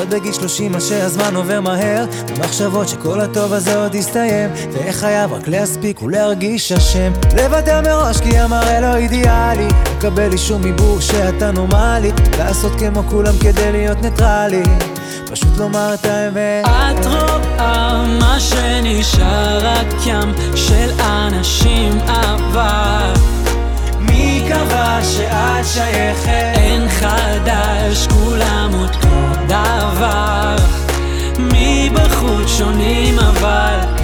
[0.00, 2.04] לבכות בגיל שלושים מה שהזמן עובר מהר.
[2.28, 4.50] במחשבות שכל הטוב הזה עוד יסתיים.
[4.72, 7.12] ואיך חייב רק להספיק ולהרגיש אשם.
[7.36, 9.68] לוותר מראש כי המראה לא אידיאלי.
[9.96, 12.12] לקבל אישור מבור שאתה נורמלי.
[12.38, 14.62] לעשות כמו כולם כדי להיות ניטרלי.
[15.30, 16.64] פשוט לומר את האמת.
[16.66, 23.12] את רואה מה שנשאר רק ים של אנשים עבר
[24.00, 26.28] מי קבע שאת שייכת?
[26.54, 30.56] אין חדש, כולם אותו דבר
[31.38, 33.99] מבחוץ שונים אבל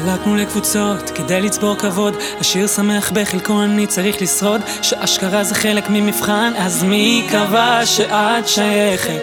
[0.00, 6.52] התחלקנו לקבוצות כדי לצבור כבוד השיר שמח בחלקו אני צריך לשרוד שאשכרה זה חלק ממבחן
[6.58, 9.22] אז מי קבע שאת שייכת?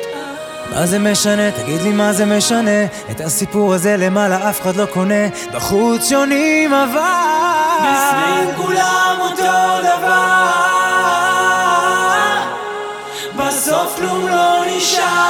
[0.71, 1.51] מה זה משנה?
[1.51, 2.85] תגיד לי מה זה משנה?
[3.11, 7.01] את הסיפור הזה למעלה אף אחד לא קונה בחוץ שונים אבל
[7.83, 10.51] בפנים כולם אותו דבר
[13.37, 15.26] בסוף כלום לא נשאר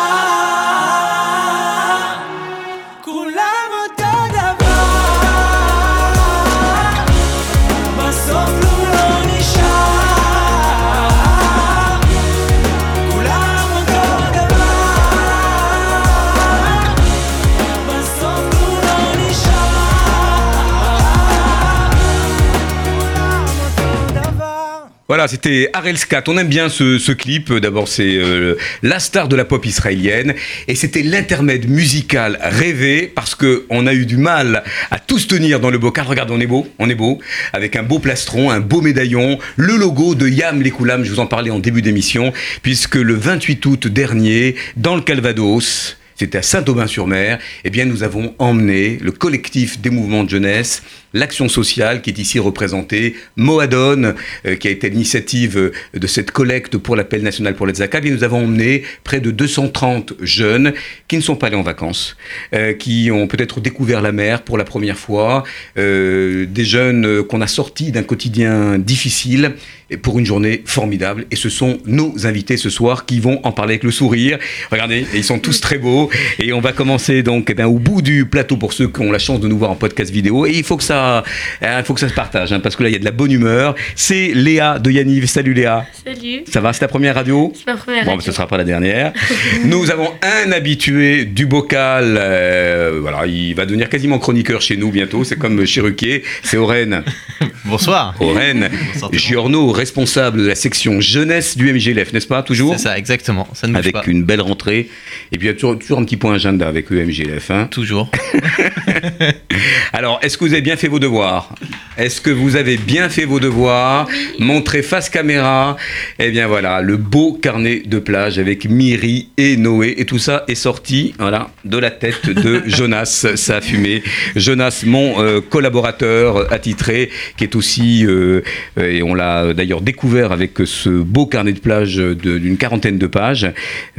[25.18, 26.22] Voilà, c'était Arel Skat.
[26.28, 27.52] On aime bien ce, clip.
[27.52, 30.36] D'abord, c'est euh, la star de la pop israélienne.
[30.68, 35.60] Et c'était l'intermède musical rêvé parce que on a eu du mal à tous tenir
[35.60, 36.06] dans le bocal.
[36.06, 37.18] Regarde, on est beau, on est beau.
[37.52, 41.04] Avec un beau plastron, un beau médaillon, le logo de Yam Lekoulam.
[41.04, 42.32] Je vous en parlais en début d'émission.
[42.62, 48.34] Puisque le 28 août dernier, dans le Calvados, c'était à Saint-Aubin-sur-Mer, eh bien nous avons
[48.40, 50.82] emmené le collectif des mouvements de jeunesse,
[51.14, 56.32] l'action sociale qui est ici représentée, Moadon, euh, qui a été l'initiative euh, de cette
[56.32, 60.74] collecte pour l'appel national pour les Zakab, et nous avons emmené près de 230 jeunes
[61.08, 62.18] qui ne sont pas allés en vacances,
[62.54, 65.44] euh, qui ont peut-être découvert la mer pour la première fois,
[65.78, 69.54] euh, des jeunes qu'on a sortis d'un quotidien difficile
[69.90, 71.26] et pour une journée formidable.
[71.32, 74.38] Et ce sont nos invités ce soir qui vont en parler avec le sourire.
[74.72, 76.10] Regardez, ils sont tous très beaux.
[76.40, 79.12] Et on va commencer donc eh bien, au bout du plateau pour ceux qui ont
[79.12, 80.46] la chance de nous voir en podcast vidéo.
[80.46, 81.24] Et il faut que ça,
[81.62, 83.12] il faut que ça se partage, hein, parce que là il y a de la
[83.12, 83.76] bonne humeur.
[83.96, 85.26] C'est Léa de Yaniv.
[85.28, 85.86] Salut Léa.
[86.06, 86.44] Salut.
[86.52, 87.54] Ça va, c'est ta première radio?
[87.56, 88.18] C'est ma première Bon, radio.
[88.18, 89.14] mais ce sera pas la dernière.
[89.66, 92.18] nous avons un habitué du bocal.
[92.20, 95.24] euh, voilà, il va devenir quasiment chroniqueur chez nous bientôt.
[95.24, 96.24] C'est comme chez Ruquier.
[96.44, 97.04] C'est Oren.
[97.68, 98.16] Bonsoir.
[98.22, 98.70] Oren.
[99.12, 103.48] Giorno, responsable de la section jeunesse du MGLF, n'est-ce pas Toujours C'est ça, exactement.
[103.54, 104.04] Ça ne bouge Avec pas.
[104.08, 104.90] une belle rentrée.
[105.32, 107.52] Et puis il y a toujours, toujours un petit point agenda avec le MGLF.
[107.52, 108.10] Hein toujours.
[109.94, 111.54] Alors, est-ce que vous avez bien fait vos devoirs?
[111.98, 114.08] Est-ce que vous avez bien fait vos devoirs?
[114.40, 115.76] Montrez face caméra.
[116.20, 119.96] Eh bien voilà, le beau carnet de plage avec Miri et Noé.
[119.98, 123.28] Et tout ça est sorti voilà, de la tête de Jonas.
[123.36, 124.04] Ça a fumé.
[124.36, 128.42] Jonas, mon euh, collaborateur attitré, qui est aussi, euh,
[128.82, 133.48] et on l'a d'ailleurs découvert avec ce beau carnet de plage d'une quarantaine de pages.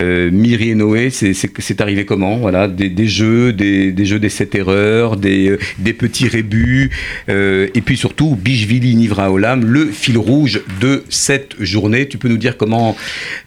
[0.00, 4.28] Euh, Miri et Noé, c'est- arrivé comment Voilà, des, des jeux, des, des jeux des
[4.30, 6.90] sept erreurs, des, euh, des petits rébus,
[7.28, 12.08] euh, et puis surtout Bishvili Nivra Olam, le fil rouge de cette journée.
[12.08, 12.96] Tu peux nous dire comment,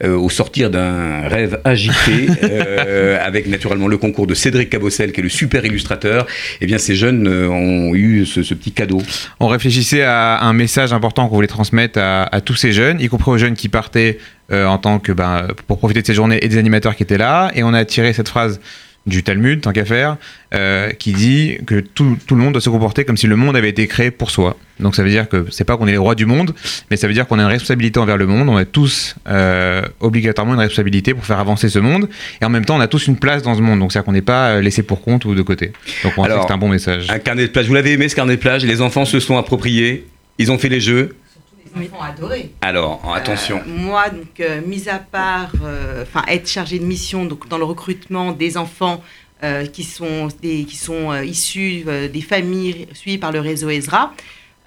[0.04, 2.28] au sortir d'un rêve agité,
[3.22, 6.26] avec naturellement le concours de Cédric Cabossel, qui est le super illustrateur,
[6.62, 9.02] eh bien ces jeunes ont eu ce, ce petit cadeau.
[9.40, 13.08] On réfléchissait à un message important qu'on voulait transmettre à, à tous ces jeunes, y
[13.08, 14.18] compris aux jeunes qui partaient
[14.52, 17.18] euh, en tant que ben, pour profiter de ces journées et des animateurs qui étaient
[17.18, 17.52] là.
[17.56, 18.60] Et on a tiré cette phrase
[19.08, 20.18] du Talmud, tant qu'à faire,
[20.54, 23.56] euh, qui dit que tout, tout le monde doit se comporter comme si le monde
[23.56, 24.58] avait été créé pour soi.
[24.80, 26.54] Donc ça veut dire que c'est pas qu'on est les rois du monde,
[26.90, 28.50] mais ça veut dire qu'on a une responsabilité envers le monde.
[28.50, 32.10] On a tous euh, obligatoirement une responsabilité pour faire avancer ce monde,
[32.42, 33.80] et en même temps on a tous une place dans ce monde.
[33.80, 35.72] Donc c'est-à-dire qu'on n'est pas euh, laissé pour compte ou de côté.
[36.04, 37.10] Donc on Alors, c'est un bon message.
[37.10, 37.68] Un carnet de plage.
[37.68, 40.06] Vous l'avez aimé ce carnet de plage Les enfants se sont appropriés.
[40.38, 41.16] Ils ont fait les jeux.
[42.02, 42.52] Adoré.
[42.62, 43.58] Alors, attention.
[43.60, 47.58] Euh, moi, donc, euh, mis à part, euh, enfin, être chargée de mission donc, dans
[47.58, 49.04] le recrutement des enfants
[49.44, 53.70] euh, qui sont, des, qui sont euh, issus euh, des familles suivies par le réseau
[53.70, 54.14] Ezra.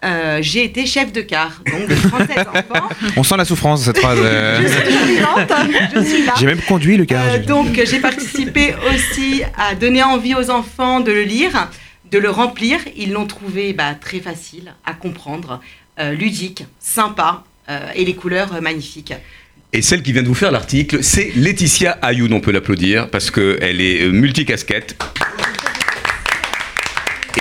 [0.05, 2.89] Euh, j'ai été chef de car, donc de 37 enfants.
[3.17, 4.19] On sent la souffrance de cette phrase.
[4.21, 4.61] euh.
[4.63, 5.53] Je suis vivante,
[5.95, 6.35] je suis là.
[6.39, 7.25] J'ai même conduit le car.
[7.27, 11.71] Euh, donc j'ai participé aussi à donner envie aux enfants de le lire,
[12.11, 12.81] de le remplir.
[12.99, 15.65] Ils l'ont trouvé bah, très facile à comprendre, euh,
[15.99, 19.15] ludique, sympa euh, et les couleurs euh, magnifiques.
[19.73, 23.31] Et celle qui vient de vous faire l'article, c'est Laetitia Ayoun, on peut l'applaudir, parce
[23.31, 25.03] qu'elle est euh, multicasquette.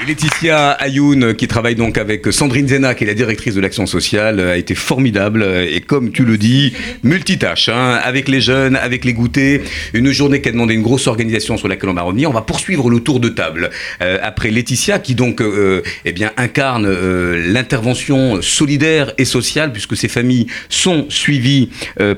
[0.01, 3.85] Et Laetitia Ayoun, qui travaille donc avec Sandrine Zena, qui est la directrice de l'action
[3.85, 5.43] sociale, a été formidable.
[5.69, 6.73] Et comme tu le dis,
[7.03, 9.61] multitâche, hein, avec les jeunes, avec les goûters.
[9.93, 12.29] Une journée qui a demandé une grosse organisation sur laquelle on va revenir.
[12.29, 13.69] On va poursuivre le tour de table.
[14.01, 19.95] Euh, après Laetitia, qui donc euh, eh bien, incarne euh, l'intervention solidaire et sociale, puisque
[19.95, 21.69] ces familles sont suivies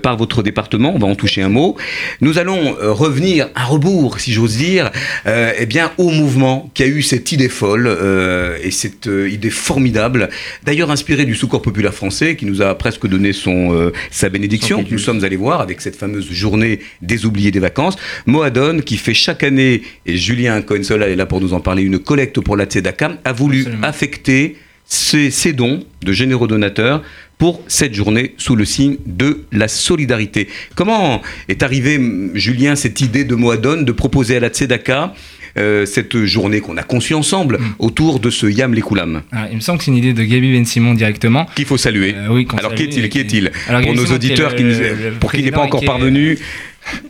[0.01, 0.93] par votre département.
[0.95, 1.75] On va en toucher un mot.
[2.21, 4.91] Nous allons revenir à rebours, si j'ose dire,
[5.25, 9.49] eh bien, au mouvement qui a eu cette idée folle euh, et cette euh, idée
[9.49, 10.29] formidable,
[10.63, 14.77] d'ailleurs inspirée du Secours populaire français qui nous a presque donné son, euh, sa bénédiction.
[14.91, 17.95] Nous sommes allés voir avec cette fameuse journée des oubliés des vacances.
[18.27, 21.97] Moadone, qui fait chaque année, et Julien Cohensola est là pour nous en parler, une
[21.97, 24.57] collecte pour la Tzedaka, a voulu affecter
[24.87, 27.01] ses, ses dons de généreux donateurs
[27.39, 30.47] pour cette journée sous le signe de la solidarité.
[30.75, 35.13] Comment est arrivée, m- Julien, cette idée de Moadone de proposer à la Tzedaka
[35.57, 39.61] euh, cette journée qu'on a conçue ensemble autour de ce Yam Lekoulam Ah, il me
[39.61, 41.47] semble que c'est une idée de Gaby Ben Simon directement.
[41.55, 42.15] Qu'il faut saluer.
[42.29, 44.69] oui, qu'on Alors qui est-il Qui est-il Alors, Pour nos est auditeurs, le- qui nous-
[44.79, 46.37] le pour qui n'est pas encore est- parvenu.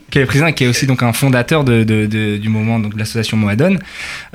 [0.10, 2.48] qui est le président et qui est aussi donc un fondateur de, de- de- du
[2.50, 3.80] mouvement donc de l'association Moadone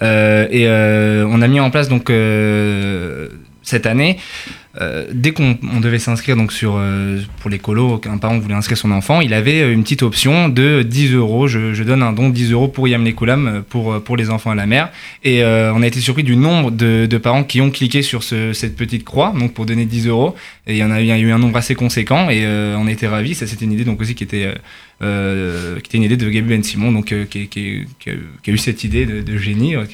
[0.02, 3.28] Euh, et euh, on a mis en place donc euh,
[3.62, 4.18] cette année
[4.80, 8.54] euh, dès qu'on on devait s'inscrire donc sur euh, pour les colos qu'un parent voulait
[8.54, 11.48] inscrire son enfant il avait une petite option de 10 euros.
[11.48, 14.50] Je, je donne un don de 10 euros pour Yam Lekoulam pour pour les enfants
[14.50, 14.90] à la mer.
[15.24, 18.22] Et euh, on a été surpris du nombre de, de parents qui ont cliqué sur
[18.22, 20.36] ce- cette petite croix donc pour donner 10 euros.
[20.68, 22.76] Et il y en a, il y a eu un nombre assez conséquent et euh,
[22.78, 23.34] on était ravis.
[23.34, 24.54] Ça c'était une idée donc aussi qui était euh,
[25.02, 28.12] euh, qui était une idée de Gaby Ben Simon donc euh, qui, qui- qui a,
[28.42, 29.84] qui a eu cette idée de, de génie euh,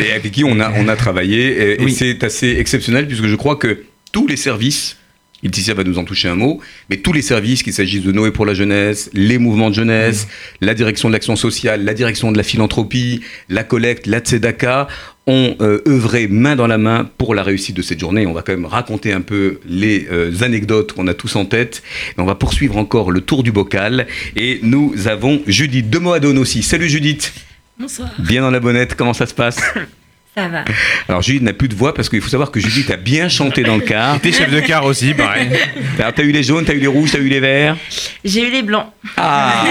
[0.00, 1.82] Et avec qui on a, on a travaillé.
[1.82, 3.82] Et, c'est assez exceptionnel puisque je crois que
[4.14, 4.96] tous les services,
[5.42, 8.30] Laetitia va nous en toucher un mot, mais tous les services, qu'il s'agisse de Noé
[8.30, 10.28] pour la jeunesse, les mouvements de jeunesse,
[10.60, 14.86] la direction de l'action sociale, la direction de la philanthropie, la collecte, la tzedaka,
[15.26, 18.24] ont euh, œuvré main dans la main pour la réussite de cette journée.
[18.24, 21.82] On va quand même raconter un peu les euh, anecdotes qu'on a tous en tête.
[22.16, 24.06] Et on va poursuivre encore le tour du bocal.
[24.36, 26.62] Et nous avons Judith de Moadone aussi.
[26.62, 27.32] Salut Judith
[27.80, 28.10] Bonsoir.
[28.20, 29.60] Bien dans la bonnette, comment ça se passe?
[30.36, 30.64] Ça va.
[31.08, 33.62] alors Judith n'a plus de voix parce qu'il faut savoir que Judith a bien chanté
[33.62, 34.20] dans le car.
[34.22, 35.48] T'es chef de car aussi, pareil.
[35.98, 37.76] Alors t'as eu les jaunes, t'as eu les rouges, t'as eu les verts.
[38.24, 38.86] J'ai eu les blancs.
[39.16, 39.64] Ah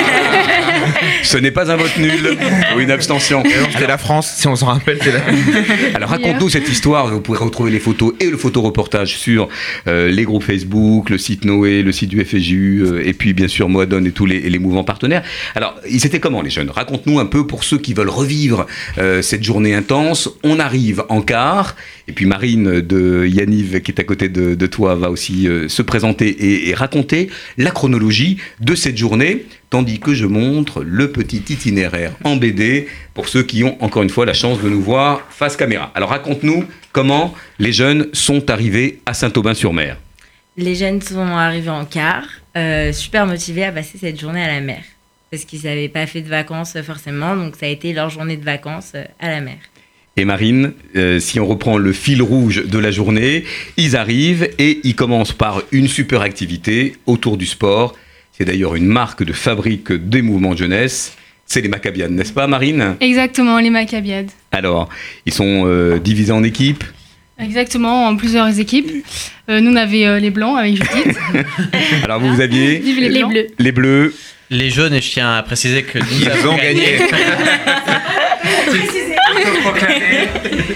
[1.23, 2.37] Ce n'est pas un vote nul
[2.75, 3.43] ou une abstention.
[3.73, 4.99] C'était la France, si on s'en rappelle.
[5.01, 7.07] c'est la- Alors raconte-nous cette histoire.
[7.07, 9.49] Vous pourrez retrouver les photos et le photoreportage sur
[9.87, 13.47] euh, les groupes Facebook, le site Noé, le site du FSU, euh, et puis bien
[13.47, 15.23] sûr Moadone et tous les, les mouvements partenaires.
[15.55, 16.69] Alors, ils étaient comment les jeunes?
[16.69, 18.65] Raconte-nous un peu pour ceux qui veulent revivre
[18.97, 20.29] euh, cette journée intense.
[20.43, 21.75] On arrive en quart,
[22.07, 25.81] et puis Marine de Yaniv qui est à côté de, toi va aussi euh, se
[25.81, 32.13] présenter et, raconter la chronologie de cette journée, tandis que je montre le petit itinéraire
[32.23, 35.55] en BD pour ceux qui ont encore une fois la chance de nous voir face
[35.55, 35.91] caméra.
[35.95, 39.97] Alors raconte-nous comment les jeunes sont arrivés à Saint-Aubin-sur-Mer.
[40.57, 42.23] Les jeunes sont arrivés en car,
[42.55, 44.83] euh, super motivés à passer cette journée à la mer.
[45.31, 48.37] Parce qu'ils n'avaient pas fait de vacances euh, forcément, donc ça a été leur journée
[48.37, 49.57] de vacances à la mer.
[50.15, 53.45] Et Marine, euh, si on reprend le fil rouge de la journée,
[53.77, 57.95] ils arrivent et ils commencent par une super activité autour du sport.
[58.31, 61.13] C'est d'ailleurs une marque de fabrique des mouvements de jeunesse.
[61.45, 62.95] C'est les Maccabiades, n'est-ce pas Marine?
[63.01, 64.29] Exactement, les Maccabiades.
[64.51, 64.87] Alors,
[65.25, 66.83] ils sont euh, divisés en équipes?
[67.39, 68.91] Exactement, en plusieurs équipes.
[69.49, 71.17] Euh, nous, on avait euh, les Blancs avec Judith.
[72.03, 73.47] Alors vous, vous aviez Vive les bleus.
[73.57, 74.13] les bleus.
[74.51, 76.99] Les jaunes, et je tiens à préciser que nous Ils avons ont gagné.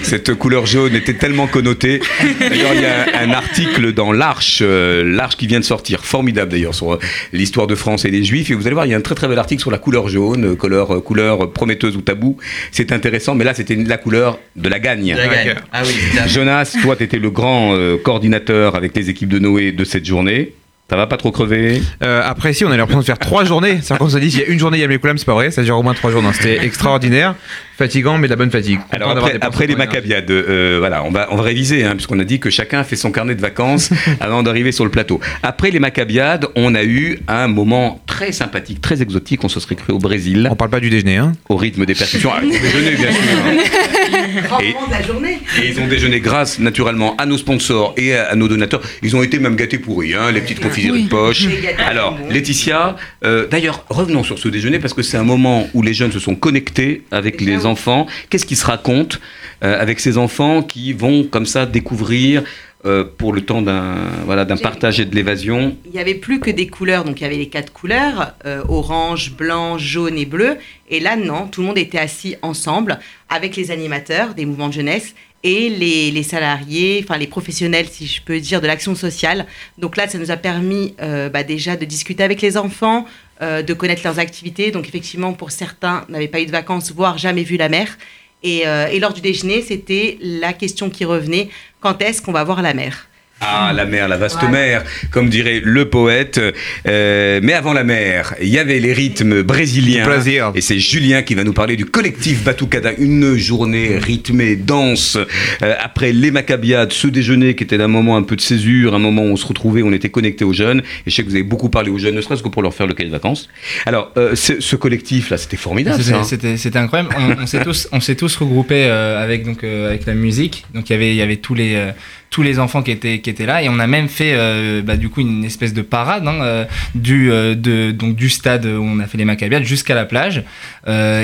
[0.07, 1.99] Cette couleur jaune était tellement connotée.
[2.39, 6.49] D'ailleurs, il y a un article dans l'Arche, euh, l'Arche qui vient de sortir, formidable
[6.49, 6.99] d'ailleurs, sur euh,
[7.33, 8.49] l'histoire de France et des Juifs.
[8.49, 10.07] Et vous allez voir, il y a un très très bel article sur la couleur
[10.07, 12.37] jaune, euh, couleur, couleur prometteuse ou tabou.
[12.71, 15.13] C'est intéressant, mais là, c'était la couleur de la gagne.
[15.13, 15.55] De la gagne.
[15.73, 15.93] Ah oui,
[16.27, 20.05] Jonas, toi, tu étais le grand euh, coordinateur avec les équipes de Noé de cette
[20.05, 20.53] journée.
[20.89, 23.79] Ça va pas trop crever Euh, après, si, on a l'impression de faire trois journées.
[23.81, 25.61] C'est-à-dire qu'on s'est dit, s'il y a une journée Yam Lekoulam, c'est pas vrai, ça
[25.61, 26.21] dure au moins trois jours.
[26.21, 27.35] Non, C'était extraordinaire,
[27.77, 28.79] fatigant, mais de la bonne fatigue.
[28.91, 29.75] Alors Content après, après les.
[29.75, 32.83] Maccabiades, euh, voilà, on va, on va réviser, hein, puisqu'on a dit que chacun a
[32.85, 33.89] fait son carnet de vacances
[34.21, 35.19] avant d'arriver sur le plateau.
[35.43, 39.43] Après les Maccabiades, on a eu un moment très sympathiques, très exotiques.
[39.43, 40.47] On se serait cru au Brésil.
[40.49, 42.31] On parle pas du déjeuner, hein Au rythme des percussions.
[42.33, 43.21] Ah, déjeuner, bien sûr.
[44.38, 45.39] Et- Grande de la journée.
[45.61, 48.81] Et ils ont déjeuné grâce naturellement à nos sponsors et à, à nos donateurs.
[49.03, 51.45] Ils ont été même gâtés pourris, hein, les petites confiseries de poche.
[51.85, 52.17] Alors.
[52.29, 56.11] Laetitia, euh, d'ailleurs, revenons sur ce déjeuner parce que c'est un moment où les jeunes
[56.11, 58.05] se sont connectés avec les enfants.
[58.29, 59.19] Qu'est-ce qui se raconte
[59.63, 62.43] euh, avec ces enfants qui vont comme ça découvrir
[62.88, 66.39] euh, pour le temps d'un voilà, d'un partage et de l'évasion Il n'y avait plus
[66.39, 70.25] que des couleurs, donc il y avait les quatre couleurs, euh, orange, blanc, jaune et
[70.25, 70.57] bleu.
[70.89, 74.73] Et là, non, tout le monde était assis ensemble avec les animateurs des mouvements de
[74.73, 75.13] jeunesse
[75.43, 79.45] et les, les salariés, enfin les professionnels, si je peux dire, de l'action sociale.
[79.77, 83.05] Donc là, ça nous a permis euh, bah, déjà de discuter avec les enfants,
[83.39, 84.71] de connaître leurs activités.
[84.71, 87.97] Donc effectivement, pour certains, n'avaient pas eu de vacances, voire jamais vu la mer.
[88.41, 91.49] Et, et lors du déjeuner, c'était la question qui revenait,
[91.88, 93.07] quand est-ce qu'on va voir la mer?
[93.39, 96.41] Ah, la mer, la vaste mer, comme dirait le poète.
[96.88, 100.05] Euh, mais avant la mer, il y avait les rythmes brésiliens.
[100.05, 100.51] Plaisir.
[100.55, 102.93] Et c'est Julien qui va nous parler du collectif Batucada.
[102.97, 105.17] Une journée rythmée, dense.
[105.61, 108.99] Euh, après les Maccabiades, ce déjeuner qui était un moment un peu de césure, un
[108.99, 110.79] moment où on se retrouvait, on était connecté aux jeunes.
[111.05, 112.73] Et je sais que vous avez beaucoup parlé aux jeunes, ne serait-ce que pour leur
[112.73, 113.49] faire le cahier de vacances.
[113.85, 115.97] Alors, euh, ce, ce collectif-là, c'était formidable.
[116.01, 116.23] C'était- ça, hein.
[116.23, 117.09] C'était c'était incroyable.
[117.17, 120.65] On, on s'est tous, on s'est tous regroupés euh, avec donc euh, avec la musique.
[120.73, 121.91] Donc il y avait il y avait tous les euh,
[122.30, 124.97] tous les enfants qui étaient qui étaient là et on a même fait euh, bah,
[124.97, 127.55] du coup une espèce de parade hein, euh, du euh,
[127.93, 130.43] donc du stade où on a fait les Maccabiades jusqu'à la plage.
[130.88, 131.23] Euh,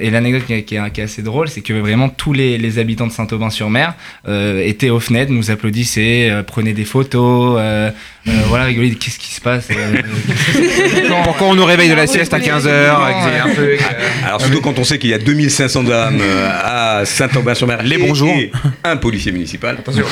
[0.00, 3.06] et l'anecdote qui, est- qui est assez drôle, c'est que vraiment tous les, les habitants
[3.06, 3.94] de Saint-Aubin-sur-Mer
[4.62, 7.60] étaient aux fenêtres, nous applaudissaient, prenaient des photos,
[8.26, 8.90] euh, euh, voilà rigolaient.
[8.90, 10.00] Qu'est-ce qui se passe euh,
[11.24, 13.76] Pourquoi on nous réveille de la sieste à 15h un peu.
[14.26, 17.82] Alors surtout quand on sait qu'il y a 2500 dames euh, à Saint-Aubin-sur-Mer.
[17.82, 18.34] Les bonjours.
[18.84, 19.76] un policier municipal.
[19.78, 20.04] Attention.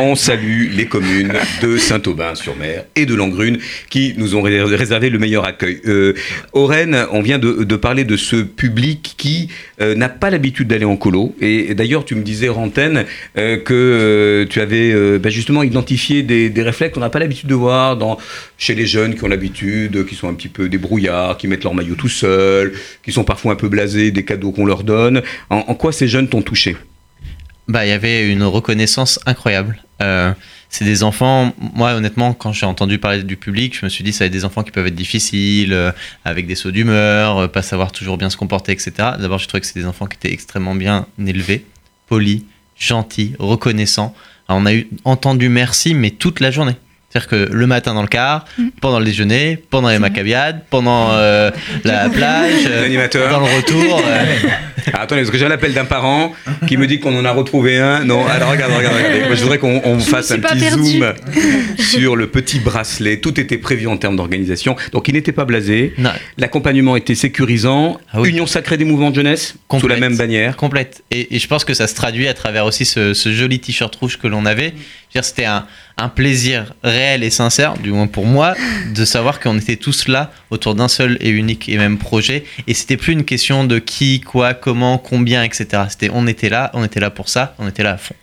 [0.00, 3.58] On salue les communes de Saint-Aubin-sur-Mer et de Langrune
[3.90, 5.80] qui nous ont ré- réservé le meilleur accueil.
[5.86, 6.14] Euh,
[6.52, 9.48] Aurène, on vient de, de parler de ce public qui
[9.80, 11.34] euh, n'a pas l'habitude d'aller en colo.
[11.40, 13.04] Et d'ailleurs, tu me disais, Rantaine,
[13.38, 17.48] euh, que euh, tu avais euh, bah, justement identifié des, des réflexes qu'on pas l'habitude
[17.48, 17.96] de voir
[18.58, 21.74] chez les jeunes qui ont l'habitude, qui sont un petit peu débrouillards, qui mettent leur
[21.74, 25.22] maillot tout seuls, qui sont parfois un peu blasés des cadeaux qu'on leur donne.
[25.50, 26.76] En, quoi ces jeunes t'ont touché?
[27.68, 29.82] Bah, il y avait une reconnaissance incroyable.
[30.02, 30.32] Euh,
[30.68, 34.12] c'est des enfants, moi honnêtement, quand j'ai entendu parler du public, je me suis dit
[34.12, 35.92] ça va être des enfants qui peuvent être difficiles, euh,
[36.24, 38.92] avec des sauts d'humeur, euh, pas savoir toujours bien se comporter, etc.
[39.18, 41.64] D'abord, je trouvais que c'est des enfants qui étaient extrêmement bien élevés,
[42.08, 42.42] polis,
[42.78, 44.14] gentils, reconnaissants.
[44.48, 46.76] On a eu entendu merci, mais toute la journée.
[47.10, 48.44] C'est-à-dire que le matin dans le car,
[48.80, 51.50] pendant le déjeuner, pendant les maccabiades, pendant euh,
[51.84, 54.02] la plage, euh, dans le retour.
[54.92, 56.32] Ah, attendez, parce que j'ai l'appel d'un parent
[56.66, 58.04] qui me dit qu'on en a retrouvé un.
[58.04, 59.20] Non, alors regarde, regarde, regardez.
[59.26, 61.12] Moi, je voudrais qu'on on fasse un petit zoom
[61.78, 63.18] sur le petit bracelet.
[63.18, 64.76] Tout était prévu en termes d'organisation.
[64.92, 65.94] Donc, il n'était pas blasé.
[66.38, 67.98] L'accompagnement était sécurisant.
[68.12, 68.30] Ah oui.
[68.30, 70.56] Union sacrée des mouvements de jeunesse, sous la même bannière.
[70.56, 71.02] complète.
[71.10, 73.94] Et, et je pense que ça se traduit à travers aussi ce, ce joli t-shirt
[73.96, 74.74] rouge que l'on avait.
[75.22, 75.64] C'était un,
[75.96, 78.54] un plaisir réel et sincère, du moins pour moi,
[78.94, 82.44] de savoir qu'on était tous là autour d'un seul et unique et même projet.
[82.66, 85.84] Et c'était plus une question de qui, quoi, comment, combien, etc.
[86.12, 88.16] On était là, on était là pour ça, on était là à fond.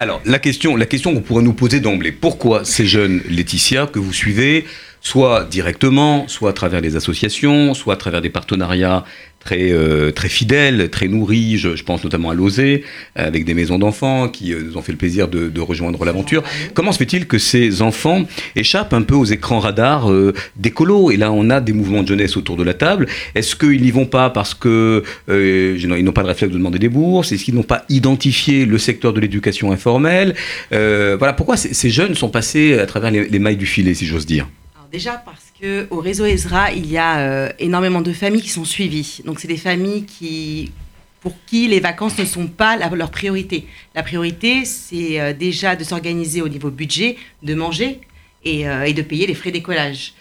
[0.00, 4.00] Alors, la question, la question qu'on pourrait nous poser d'emblée, pourquoi ces jeunes Laetitia que
[4.00, 4.64] vous suivez,
[5.00, 9.04] soit directement, soit à travers les associations, soit à travers des partenariats
[9.40, 12.80] très, euh, très fidèles, très nourris, je, pense notamment à l'OSE,
[13.14, 16.42] avec des maisons d'enfants qui euh, nous ont fait le plaisir de, rejoindre l'aventure.
[16.74, 18.24] Comment se fait-il que ces enfants
[18.54, 22.02] échappent un peu aux écrans radars euh, des colos Et là, on a des mouvements
[22.02, 23.06] de jeunesse autour de la table.
[23.34, 26.88] Est-ce qu'ils n'y vont pas parce que euh, n'ont pas de réflexe de demander des
[26.88, 27.32] bourses?
[27.32, 30.34] Est-ce qu'ils n'ont pas identifié le secteur de l'éducation informelle?
[30.70, 34.26] Voilà, pourquoi ces jeunes sont passés à travers les, les mailles du filet, si j'ose
[34.26, 34.48] dire?
[34.76, 35.47] Alors déjà parce
[35.90, 39.22] au réseau Ezra, il y a euh, énormément de familles qui sont suivies.
[39.24, 40.72] Donc c'est des familles qui
[41.20, 43.66] pour qui les vacances ne sont pas leur priorité.
[43.96, 48.00] La priorité, c'est euh, déjà de s'organiser au niveau budget, de manger
[48.44, 50.14] et, euh, de payer les frais d'écolage.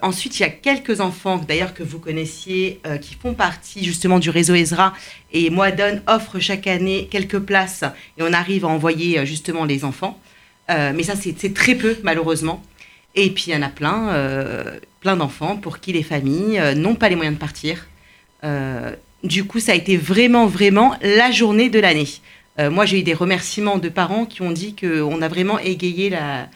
[0.00, 4.30] Ensuite, il y a quelques enfants, d'ailleurs que vous connaissiez, qui font partie justement du
[4.30, 4.92] réseau Ezra.
[5.32, 7.82] Et Moadone offre chaque année quelques places
[8.16, 10.20] et on arrive à envoyer justement les enfants.
[10.68, 12.62] Mais ça, c'est très peu, malheureusement.
[13.16, 16.74] Et puis, il y en a plein, euh, plein d'enfants pour qui les familles euh,
[16.74, 17.86] n'ont pas les moyens de partir.
[18.44, 18.92] Euh,
[19.24, 22.08] du coup, ça a été vraiment, vraiment la journée de l'année.
[22.58, 26.48] Moi, j'ai eu des remerciements de parents qui ont dit qu'on a vraiment égayé la,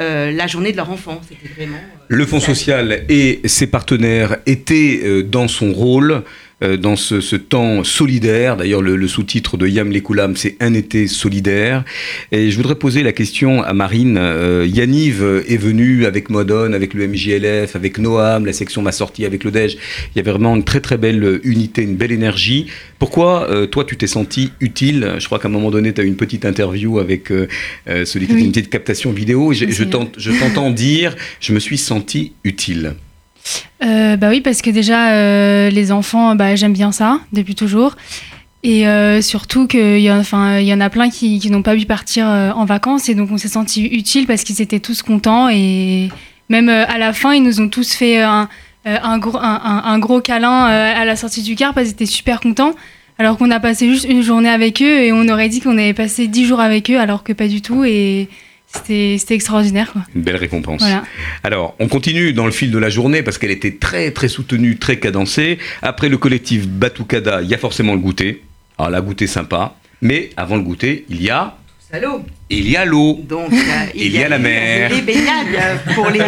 [0.00, 1.20] euh, la journée de leur enfant.
[1.56, 1.78] Vraiment.
[2.06, 6.22] Le Fonds social et ses partenaires étaient euh, dans son rôle
[6.60, 8.56] dans ce, ce temps solidaire.
[8.56, 11.84] D'ailleurs, le, le sous-titre de Yam Lekoulam, c'est Un été solidaire.
[12.32, 14.16] Et je voudrais poser la question à Marine.
[14.18, 19.24] Euh, Yaniv est venu avec Modon, avec le MJLF, avec Noam, la section m'a sorti
[19.24, 19.74] avec le DEJ.
[19.74, 22.66] Il y avait vraiment une très très belle unité, une belle énergie.
[22.98, 25.14] Pourquoi, euh, toi, tu t'es senti utile?
[25.18, 27.46] Je crois qu'à un moment donné, tu as eu une petite interview avec euh,
[27.88, 28.40] euh, celui qui Oui.
[28.40, 29.52] fait une petite captation vidéo.
[29.52, 32.94] Je t'entends dire, je me suis senti utile.
[33.84, 37.96] Euh, bah oui, parce que déjà, euh, les enfants, bah, j'aime bien ça depuis toujours.
[38.64, 42.50] Et euh, surtout qu'il y, y en a plein qui, n'ont pas pu partir euh,
[42.50, 43.08] en vacances.
[43.08, 45.48] Et donc, on s'est senti utile parce qu'ils étaient tous contents.
[45.48, 46.08] Et
[46.48, 48.48] même à la fin, ils nous ont tous fait un,
[49.18, 52.72] gros, un, gros câlin à la sortie du car parce qu'ils étaient super contents.
[53.20, 55.92] Alors qu'on a passé juste une journée avec eux et on aurait dit qu'on avait
[55.92, 57.84] passé dix jours avec eux alors que pas du tout.
[57.84, 58.28] Et
[58.70, 59.92] c'était extraordinaire.
[59.92, 60.02] Quoi.
[60.14, 60.80] Une belle récompense.
[60.82, 61.04] Voilà.
[61.42, 64.76] Alors, on continue dans le fil de la journée parce qu'elle était très très soutenue,
[64.76, 65.58] très cadencée.
[65.82, 68.42] Après le collectif Batoukada, il y a forcément le goûter.
[68.76, 69.74] Alors, la goûter sympa.
[70.02, 71.56] Mais avant le goûter, il y a,
[72.00, 72.22] l'eau.
[72.50, 73.18] il y a l'eau.
[73.28, 73.56] Donc, euh,
[73.94, 74.90] Il y a la mer.
[74.90, 76.20] Les baignades pour, les,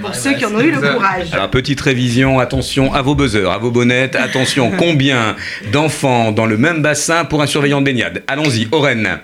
[0.00, 1.32] pour ceux qui en ont eu le courage.
[1.32, 4.14] Alors, petite révision, attention à vos buzzers, à vos bonnettes.
[4.14, 5.34] Attention, combien
[5.72, 9.20] d'enfants dans le même bassin pour un surveillant de baignade Allons-y, Oren.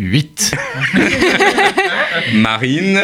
[0.00, 0.54] 8.
[2.34, 3.00] Marine,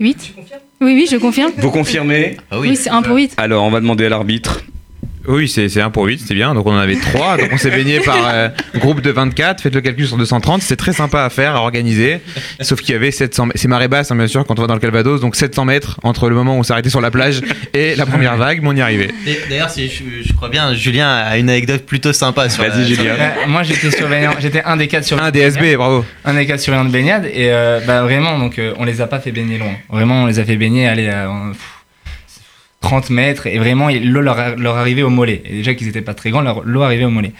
[0.00, 0.34] 8
[0.80, 1.52] Oui, oui, je confirme.
[1.56, 2.36] vous confirmez?
[2.52, 3.34] Oui, c'est 1 pour 8.
[3.36, 4.64] Alors, on va demander à l'arbitre.
[5.26, 6.54] Oui, c'est c'est 1 pour 8, c'est bien.
[6.54, 7.36] Donc on en avait 3.
[7.38, 9.62] Donc on s'est baigné par euh, groupe de 24.
[9.62, 10.62] Faites le calcul sur 230.
[10.62, 12.20] C'est très sympa à faire, à organiser.
[12.60, 13.58] Sauf qu'il y avait 700 mètres.
[13.60, 15.20] C'est marée basse, hein, bien sûr, quand on va dans le Calvados.
[15.20, 17.40] Donc 700 mètres entre le moment où on s'est arrêté sur la plage
[17.74, 19.10] et la première vague, mais on y est arrivé.
[19.26, 22.94] Et D'ailleurs, si je, je crois bien, Julien a une anecdote plutôt sympa sur Vas-y,
[22.94, 23.14] Julien.
[23.18, 25.28] Euh, moi j'étais surveillant, j'étais un des quatre surveillants.
[25.28, 26.04] Un DSB, bravo.
[26.24, 29.06] Un des quatre surveillants de baignade et euh, bah vraiment donc euh, on les a
[29.06, 29.72] pas fait baigner loin.
[29.90, 31.60] Vraiment on les a fait baigner euh, pff,
[32.82, 35.40] 30 mètres et vraiment l'eau leur, leur arrivait au mollet.
[35.46, 37.32] Et déjà qu'ils étaient pas très grands, l'eau arrivait au mollet.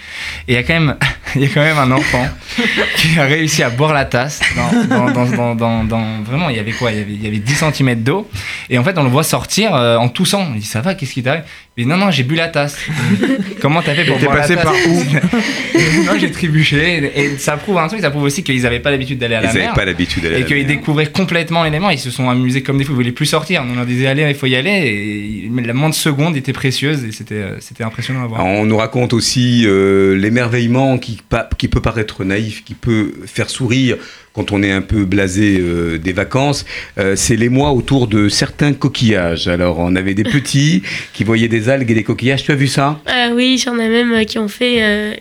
[0.48, 0.96] Et il y a quand même
[1.34, 2.26] il y a quand même un enfant
[2.96, 6.56] qui a réussi à boire la tasse dans, dans, dans, dans, dans- dans- vraiment il
[6.56, 6.90] y avait quoi?
[6.92, 8.28] Il y avait, il y avait 10 cm d'eau
[8.70, 10.50] et en fait on le voit sortir euh, en toussant.
[10.54, 10.94] Il dit ça va?
[10.94, 11.42] Qu'est-ce qui t'arrive?
[11.76, 12.78] Il dit non non j'ai bu la tasse.
[13.60, 14.72] Comment t'as fait pour boire passé la tasse?
[14.72, 16.04] par où?
[16.06, 19.18] Non j'ai trébuché et ça prouve un truc, ça prouve aussi qu'ils avaient pas l'habitude
[19.18, 19.74] d'aller à Ils la n'avaient mer.
[19.74, 20.66] pas l'habitude d'aller à Et la qu'ils mer.
[20.66, 23.64] découvraient complètement l'élément, ils se sont amusés comme des fous, ils voulaient plus sortir.
[23.68, 24.70] On leur disait allez, il faut y aller.
[24.70, 25.31] Et
[25.64, 28.44] la moindre seconde était précieuse et c'était euh, c'était impressionnant à voir.
[28.44, 31.20] On nous raconte aussi euh, l'émerveillement qui,
[31.58, 33.96] qui peut paraître naïf, qui peut faire sourire
[34.32, 36.64] quand on est un peu blasé euh, des vacances.
[36.98, 39.48] Euh, c'est les mois autour de certains coquillages.
[39.48, 42.44] Alors, on avait des petits qui voyaient des algues et des coquillages.
[42.44, 43.00] Tu as vu ça?
[43.08, 45.18] Euh, oui, j'en ai même euh, qui ont fait.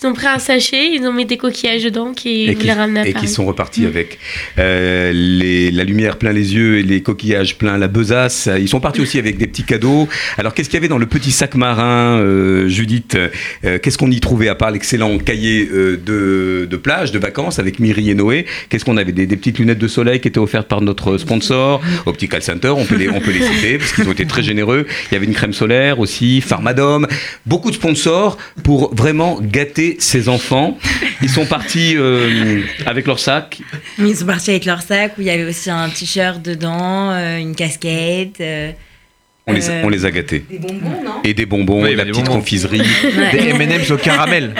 [0.00, 3.00] Qui ont pris un sachet, ils ont mis des coquillages dedans, qui et voulaient ramener
[3.00, 3.26] à et Paris.
[3.26, 4.18] qui sont repartis avec
[4.58, 8.48] euh, les- la lumière plein les yeux et les coquillages plein la besace.
[8.58, 10.08] Ils sont partis aussi avec des petits cadeaux.
[10.38, 13.16] Alors qu'est-ce qu'il y avait dans le petit sac marin, euh, Judith?
[13.64, 17.78] Euh, Qu'est-ce qu'on y trouvait à part l'excellent cahier de, de plage, de vacances avec
[17.78, 18.46] Myri et Noé?
[18.68, 19.12] Qu'est-ce qu'on avait?
[19.12, 22.84] Des, des petites lunettes de soleil qui étaient offertes par notre sponsor, Optical Center, on
[22.84, 24.86] peut les, on peut les citer parce qu'ils ont été très généreux.
[25.10, 27.06] Il y avait une crème solaire aussi, Pharmadome,
[27.46, 30.78] beaucoup de sponsors pour vraiment gâter ses enfants.
[31.22, 33.60] Ils sont partis euh, avec leur sac.
[33.98, 37.38] Ils sont partis avec leur sac où il y avait aussi un t-shirt dedans, euh,
[37.38, 38.42] une casquette.
[39.48, 40.44] Euh, On les, euh, on les a gâtés.
[40.50, 41.10] Des bonbons, non?
[41.24, 42.38] Et des bonbons, Oui, de la petite bonbons.
[42.38, 42.82] confiserie.
[43.32, 44.54] Des M&M's au caramel.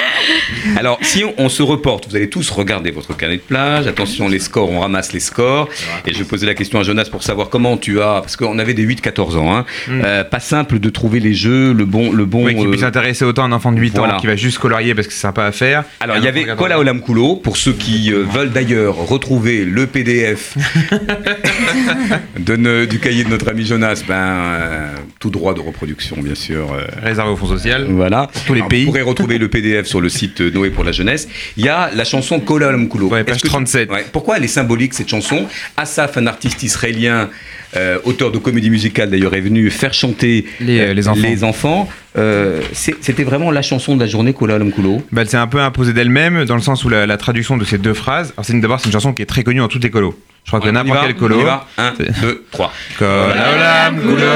[0.77, 3.87] Alors, si on, on se reporte, vous allez tous regarder votre carnet de plage.
[3.87, 5.69] Attention, les scores, on ramasse les scores.
[6.07, 8.21] Et je vais poser la question à Jonas pour savoir comment tu as.
[8.21, 9.57] Parce qu'on avait des 8-14 ans.
[9.57, 9.67] Hein.
[9.91, 12.11] Euh, pas simple de trouver les jeux, le bon.
[12.13, 12.45] Le bon Hmm.
[12.47, 14.17] Oui, qui euh, puisse intéresser autant un enfant de 8 voilà.
[14.17, 15.85] ans qui va juste colorier parce que c'est sympa à faire.
[16.01, 16.81] Alors, Et il y avait Kola 14 ans.
[16.81, 20.57] Olam Kulo, pour ceux qui euh, veulent d'ailleurs retrouver le PDF
[22.39, 26.35] de ne- du cahier de notre ami Jonas, ben, euh, tout droit de reproduction, bien
[26.35, 26.73] sûr.
[26.73, 27.87] euh, Réservé au Fonds social.
[27.89, 28.29] Voilà.
[28.33, 28.81] Pour tous les Alors, pays.
[28.85, 31.29] Vous pourrez retrouver le PDF sur le site euh, Noé pour la jeunesse.
[31.57, 33.09] Il y a la chanson Kola Olam Kulo.
[33.09, 33.91] Ouais, page que tu- 37.
[33.91, 34.05] Ouais.
[34.13, 35.47] Pourquoi elle est symbolique cette chanson?
[35.77, 37.29] Asaf, un artiste israélien,
[37.77, 41.21] euh, auteur de comédie musicale d'ailleurs, est venu faire chanter Les, les enfants.
[41.23, 41.89] les enfants.
[42.19, 45.03] Euh, C'était vraiment la chanson de la journée Kola Olam Kulo.
[45.13, 47.65] Bah, elle s'est un peu imposée d'elle-même dans le sens où la, la traduction de
[47.65, 48.35] ces deux phrases.
[48.37, 50.19] Alors, d'abord, c'est une chanson qui est très connue dans toutes les colos.
[50.45, 51.37] Je crois que n'importe quel colo.
[51.37, 52.73] On y va 1, c'est- 2, 3.
[52.99, 53.07] Kol
[53.39, 54.35] haolam kulo,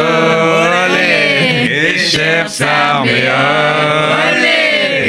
[0.87, 3.15] olé, Gesher Tsar Meod.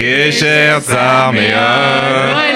[0.02, 2.56] Gesher Tsar Meod.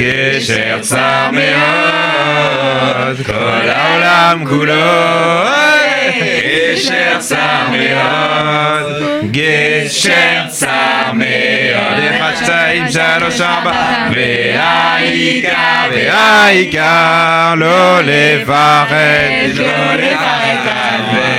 [0.00, 3.16] Gesher Tsar Meod.
[3.26, 5.73] Kol haolam kulo, olé,
[6.12, 8.84] Gécher Sarméon,
[9.32, 13.72] Gécher Sarméon, Ephataim Shaloshamba,
[14.12, 21.33] Ve'aïka, Ve'aïka, Lo Levaren, Lo Levaren,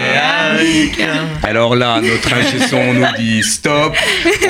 [1.44, 2.58] alors là, notre ingé
[2.94, 3.96] nous dit stop,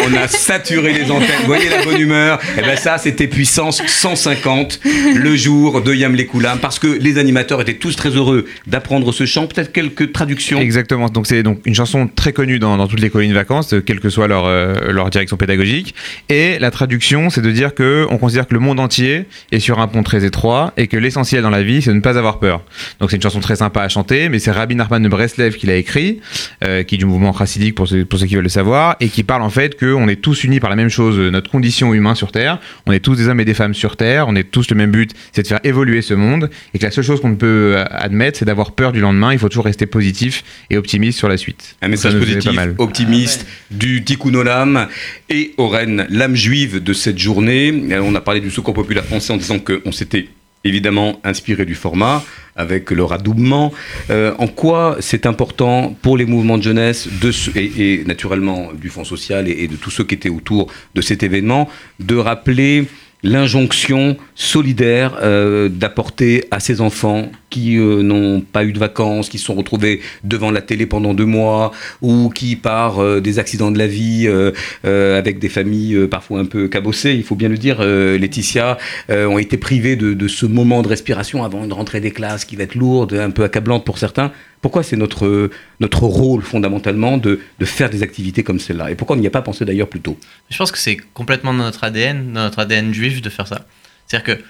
[0.07, 2.39] on a saturé les antennes, vous voyez la bonne humeur?
[2.57, 4.79] Et bien ça, c'était puissance 150
[5.15, 9.25] le jour de Yam Koulam, parce que les animateurs étaient tous très heureux d'apprendre ce
[9.25, 10.59] chant, peut-être quelques traductions.
[10.59, 13.81] Exactement, donc c'est donc une chanson très connue dans, toutes les colonies de vacances, euh,
[13.81, 15.95] quelle que soit leur, euh, leur direction pédagogique.
[16.29, 19.79] Et la traduction, c'est de dire que on considère que le monde entier est sur
[19.79, 22.39] un pont très étroit et que l'essentiel dans la vie, c'est de ne pas avoir
[22.39, 22.61] peur.
[22.99, 25.67] Donc c'est une chanson très sympa à chanter, mais c'est Rabbi Narman de Breslev qui
[25.67, 26.14] l'a écrit
[26.63, 29.09] euh, qui est du mouvement chassidique pour ceux, pour ceux qui veulent le savoir, et
[29.09, 31.93] qui parle en fait qu'on est tous unis par la même chose, euh, notre condition
[31.93, 32.59] humaine sur Terre.
[32.85, 34.27] On est tous des hommes et des femmes sur Terre.
[34.27, 36.91] On est tous le même but, c'est de faire évoluer ce monde, et que la
[36.91, 39.33] seule chose qu'on ne peut euh, admettre, c'est d'avoir peur du lendemain.
[39.33, 41.75] Il faut toujours rester positif et optimiste sur la suite.
[41.81, 42.75] Un message positif, pas mal.
[42.77, 44.87] optimiste du Tikkun Olam
[45.29, 47.73] et Oren, l'âme juive de cette journée.
[48.01, 50.27] On a parlé du Secours populaire français en disant qu'on s'était
[50.65, 52.23] évidemment inspiré du format
[52.57, 53.71] avec le radoubement.
[54.09, 57.07] Euh, en quoi c'est important pour les mouvements de jeunesse
[57.55, 61.69] et, naturellement du Fonds social et de tous ceux qui étaient autour de cet événement
[61.99, 62.85] de rappeler
[63.23, 69.37] l'injonction solidaire euh, d'apporter à ces enfants qui euh, n'ont pas eu de vacances, qui
[69.37, 73.71] se sont retrouvés devant la télé pendant deux mois, ou qui, par euh, des accidents
[73.71, 74.51] de la vie, euh,
[74.83, 78.77] euh, avec des familles parfois un peu cabossées, il faut bien le dire, Laetitia,
[79.09, 82.55] ont été privés de, de ce moment de respiration avant une rentrée des classes qui
[82.55, 84.31] va être lourde, un peu accablante pour certains.
[84.65, 88.89] Pourquoi c'est notre, notre rôle fondamentalement de, de faire des activités comme celle-là?
[88.89, 90.17] Et pourquoi on n'y a pas pensé d'ailleurs plus tôt?
[90.49, 93.67] Je pense que c'est complètement dans notre ADN, dans notre ADN juif de faire ça.
[94.07, 94.43] C'est-à-dire que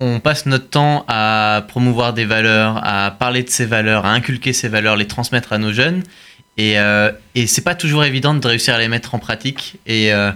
[0.00, 4.52] on passe notre temps à promouvoir des valeurs, à parler de ces valeurs, à inculquer
[4.52, 6.02] ces valeurs, les transmettre à nos jeunes.
[6.56, 9.76] Et, euh, et c'est pas toujours évident de réussir à les mettre en pratique.
[9.86, 10.32] Et, euh,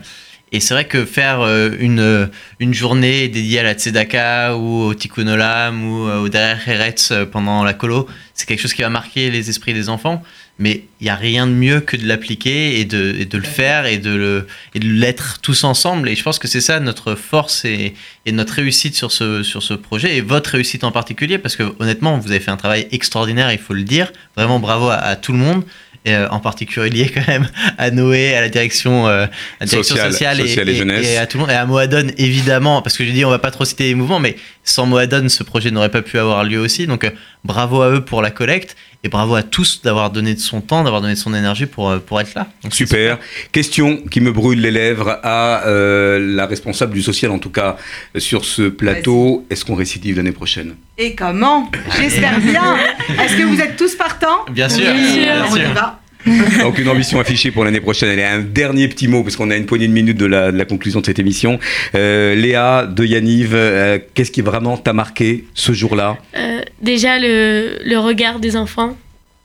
[0.55, 2.30] et c'est vrai que faire euh, une,
[2.61, 7.11] une journée dédiée à la Tzedaka ou au Tikkun Olam ou euh, au Derech Eretz
[7.11, 10.22] euh, pendant la colo, c'est quelque chose qui va marquer les esprits des enfants.
[10.61, 13.86] Mais il n'y a rien de mieux que de l'appliquer et de, de le faire
[13.86, 14.46] et de
[14.76, 16.09] l'être tous ensemble.
[16.09, 17.94] Et je pense que c'est ça notre force et,
[18.28, 22.18] notre réussite sur ce, sur ce projet et votre réussite en particulier parce que honnêtement,
[22.18, 24.12] vous avez fait un travail extraordinaire, il faut le dire.
[24.36, 25.64] Vraiment bravo à tout le monde.
[26.07, 27.48] Et euh, en particulier quand même
[27.78, 29.28] à Noé, à la direction, euh, à
[29.61, 31.07] la direction Sociale- sociale, sociale et jeunesse.
[31.09, 33.38] et à tout le monde, et à Moadone évidemment, parce que j'ai dit on va
[33.38, 36.58] pas trop citer les mouvements, mais sans Moadone, ce projet n'aurait pas pu avoir lieu
[36.58, 36.86] aussi.
[36.86, 37.10] Donc euh,
[37.44, 40.82] bravo à eux pour la collecte et bravo à tous d'avoir donné de son temps,
[40.82, 42.46] d'avoir donné de son énergie pour, euh, pour être là.
[42.62, 43.18] Donc, Super.
[43.52, 47.76] Question qui me brûle les lèvres à euh, la responsable du social, en tout cas,
[48.16, 49.46] sur ce plateau.
[49.50, 50.74] Est-ce qu'on récidive l'année prochaine?
[50.96, 51.70] Et comment?
[52.00, 52.76] J'espère bien.
[53.22, 54.46] Est-ce que vous êtes tous partants?
[54.50, 54.86] Bien sûr.
[54.94, 55.72] Oui, Bien alors on y sûr.
[55.74, 56.00] va.
[56.60, 58.18] Donc une ambition affichée pour l'année prochaine.
[58.18, 60.56] Est un dernier petit mot, parce qu'on a une poignée de minutes de la, de
[60.56, 61.58] la conclusion de cette émission.
[61.94, 66.18] Euh, Léa de Yaniv, euh, qu'est-ce qui vraiment t'a marqué ce jour-là?
[66.36, 68.96] Euh, déjà, le, le regard des enfants.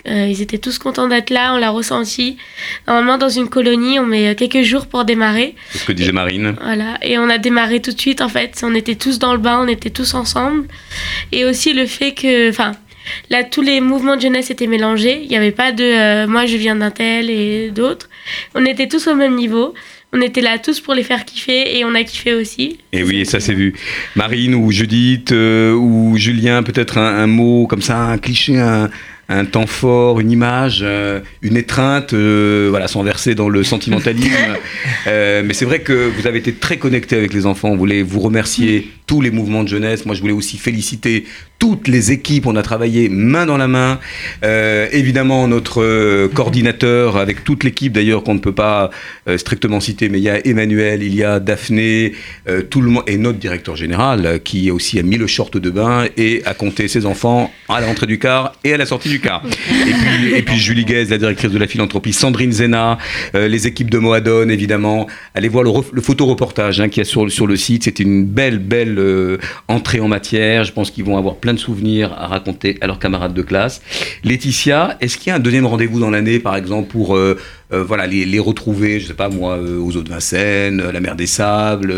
[0.08, 2.38] Euh, ils étaient tous contents d'être là, on l'a ressenti.
[2.88, 5.56] Normalement, dans une colonie, on met quelques jours pour démarrer.
[5.72, 6.56] C'est ce que disait Marine.
[6.64, 8.62] Voilà, et on a démarré tout de suite en fait.
[8.64, 10.68] On était tous dans le bain, on était tous ensemble.
[11.34, 12.72] Et aussi le fait que, enfin,
[13.30, 15.22] là, tous les mouvements de jeunesse étaient mélangés.
[15.24, 18.10] Il n'y avait pas de euh, moi je viens d'un tel et d'autres.
[18.56, 19.74] On était tous au même niveau.
[20.12, 22.80] On était là tous pour les faire kiffer et on a kiffé aussi.
[22.94, 23.76] Et oui, ça s'est vu.
[24.16, 28.90] Marine ou Judith euh, ou Julien, peut-être un, un mot comme ça, un cliché, un,
[29.30, 34.58] un temps fort, une image, euh, une étreinte, euh, voilà, sans verser dans le sentimentalisme.
[35.06, 37.70] Mais c'est vrai que vous avez été très connecté avec les enfants.
[37.70, 40.08] On voulait vous remercier tous les mouvements de jeunesse.
[40.08, 41.26] Moi, je voulais aussi féliciter
[41.60, 42.48] toutes les équipes.
[42.48, 44.00] On a travaillé main dans la main.
[44.44, 48.90] Euh, évidemment, notre euh, coordinateur avec toute l'équipe, d'ailleurs, qu'on ne peut pas
[49.28, 52.14] euh, strictement citer, mais il y a Emmanuel, il y a Daphné,
[52.70, 56.06] tout le monde, et notre directeur général, qui aussi a mis le short de bain
[56.18, 59.44] et a compté ses enfants à l'entrée du car et à la sortie du car.
[60.36, 62.98] Et puis, Julie Guez, la directrice de la philanthropie, Sandrine Zena,
[63.34, 65.08] les équipes de Moadone, évidemment.
[65.36, 67.84] Allez voir le, le photoreportage hein, qu'il y a sur, sur le site.
[67.84, 69.38] C'était une belle, belle
[69.68, 70.64] entrée en matière.
[70.64, 73.82] Je pense qu'ils vont avoir plein de souvenirs à raconter à leurs camarades de classe.
[74.24, 77.38] Laetitia, est-ce qu'il y a un deuxième rendez-vous dans l'année, par exemple, pour euh,
[77.72, 81.16] euh, voilà, les, retrouver, je sais pas moi, euh, aux eaux de Vincennes, la mer
[81.16, 81.94] des Sables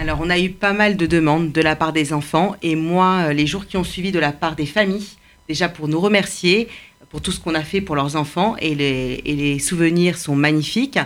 [0.00, 3.32] Alors, on a eu pas mal de demandes de la part des enfants et moi,
[3.32, 5.08] les jours qui ont suivi de la part des familles,
[5.48, 6.68] déjà pour nous remercier
[7.12, 10.98] pour tout ce qu'on a fait pour leurs enfants et les, souvenirs sont magnifiques.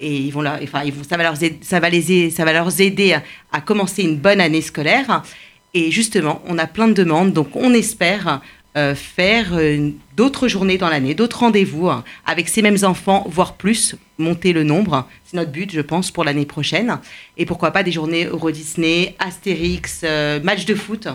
[0.00, 3.14] Et ils vont là, enfin, ça, va leur ça, va les ça va leur aider
[3.52, 5.22] à commencer une bonne année scolaire.
[5.74, 8.40] Et justement, on a plein de demandes, donc on espère
[8.76, 13.54] euh, faire euh, d'autres journées dans l'année, d'autres rendez-vous hein, avec ces mêmes enfants, voire
[13.54, 15.08] plus, monter le nombre.
[15.24, 16.98] C'est notre but, je pense, pour l'année prochaine.
[17.36, 21.08] Et pourquoi pas des journées Euro Disney, Astérix, euh, match de foot.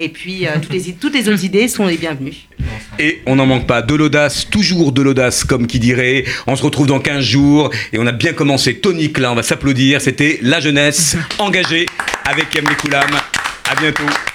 [0.00, 2.48] Et puis, toutes, les, autres idées sont les bienvenues.
[2.98, 3.80] Et on n'en manque pas.
[3.80, 6.24] De l'audace, toujours de l'audace, comme qui dirait.
[6.48, 7.70] On se retrouve dans 15 jours.
[7.92, 10.00] Et on a bien commencé tonique là, on va s'applaudir.
[10.00, 11.86] C'était La Jeunesse engagée
[12.24, 13.10] avec Yamé Koulam.
[13.70, 14.33] À bientôt.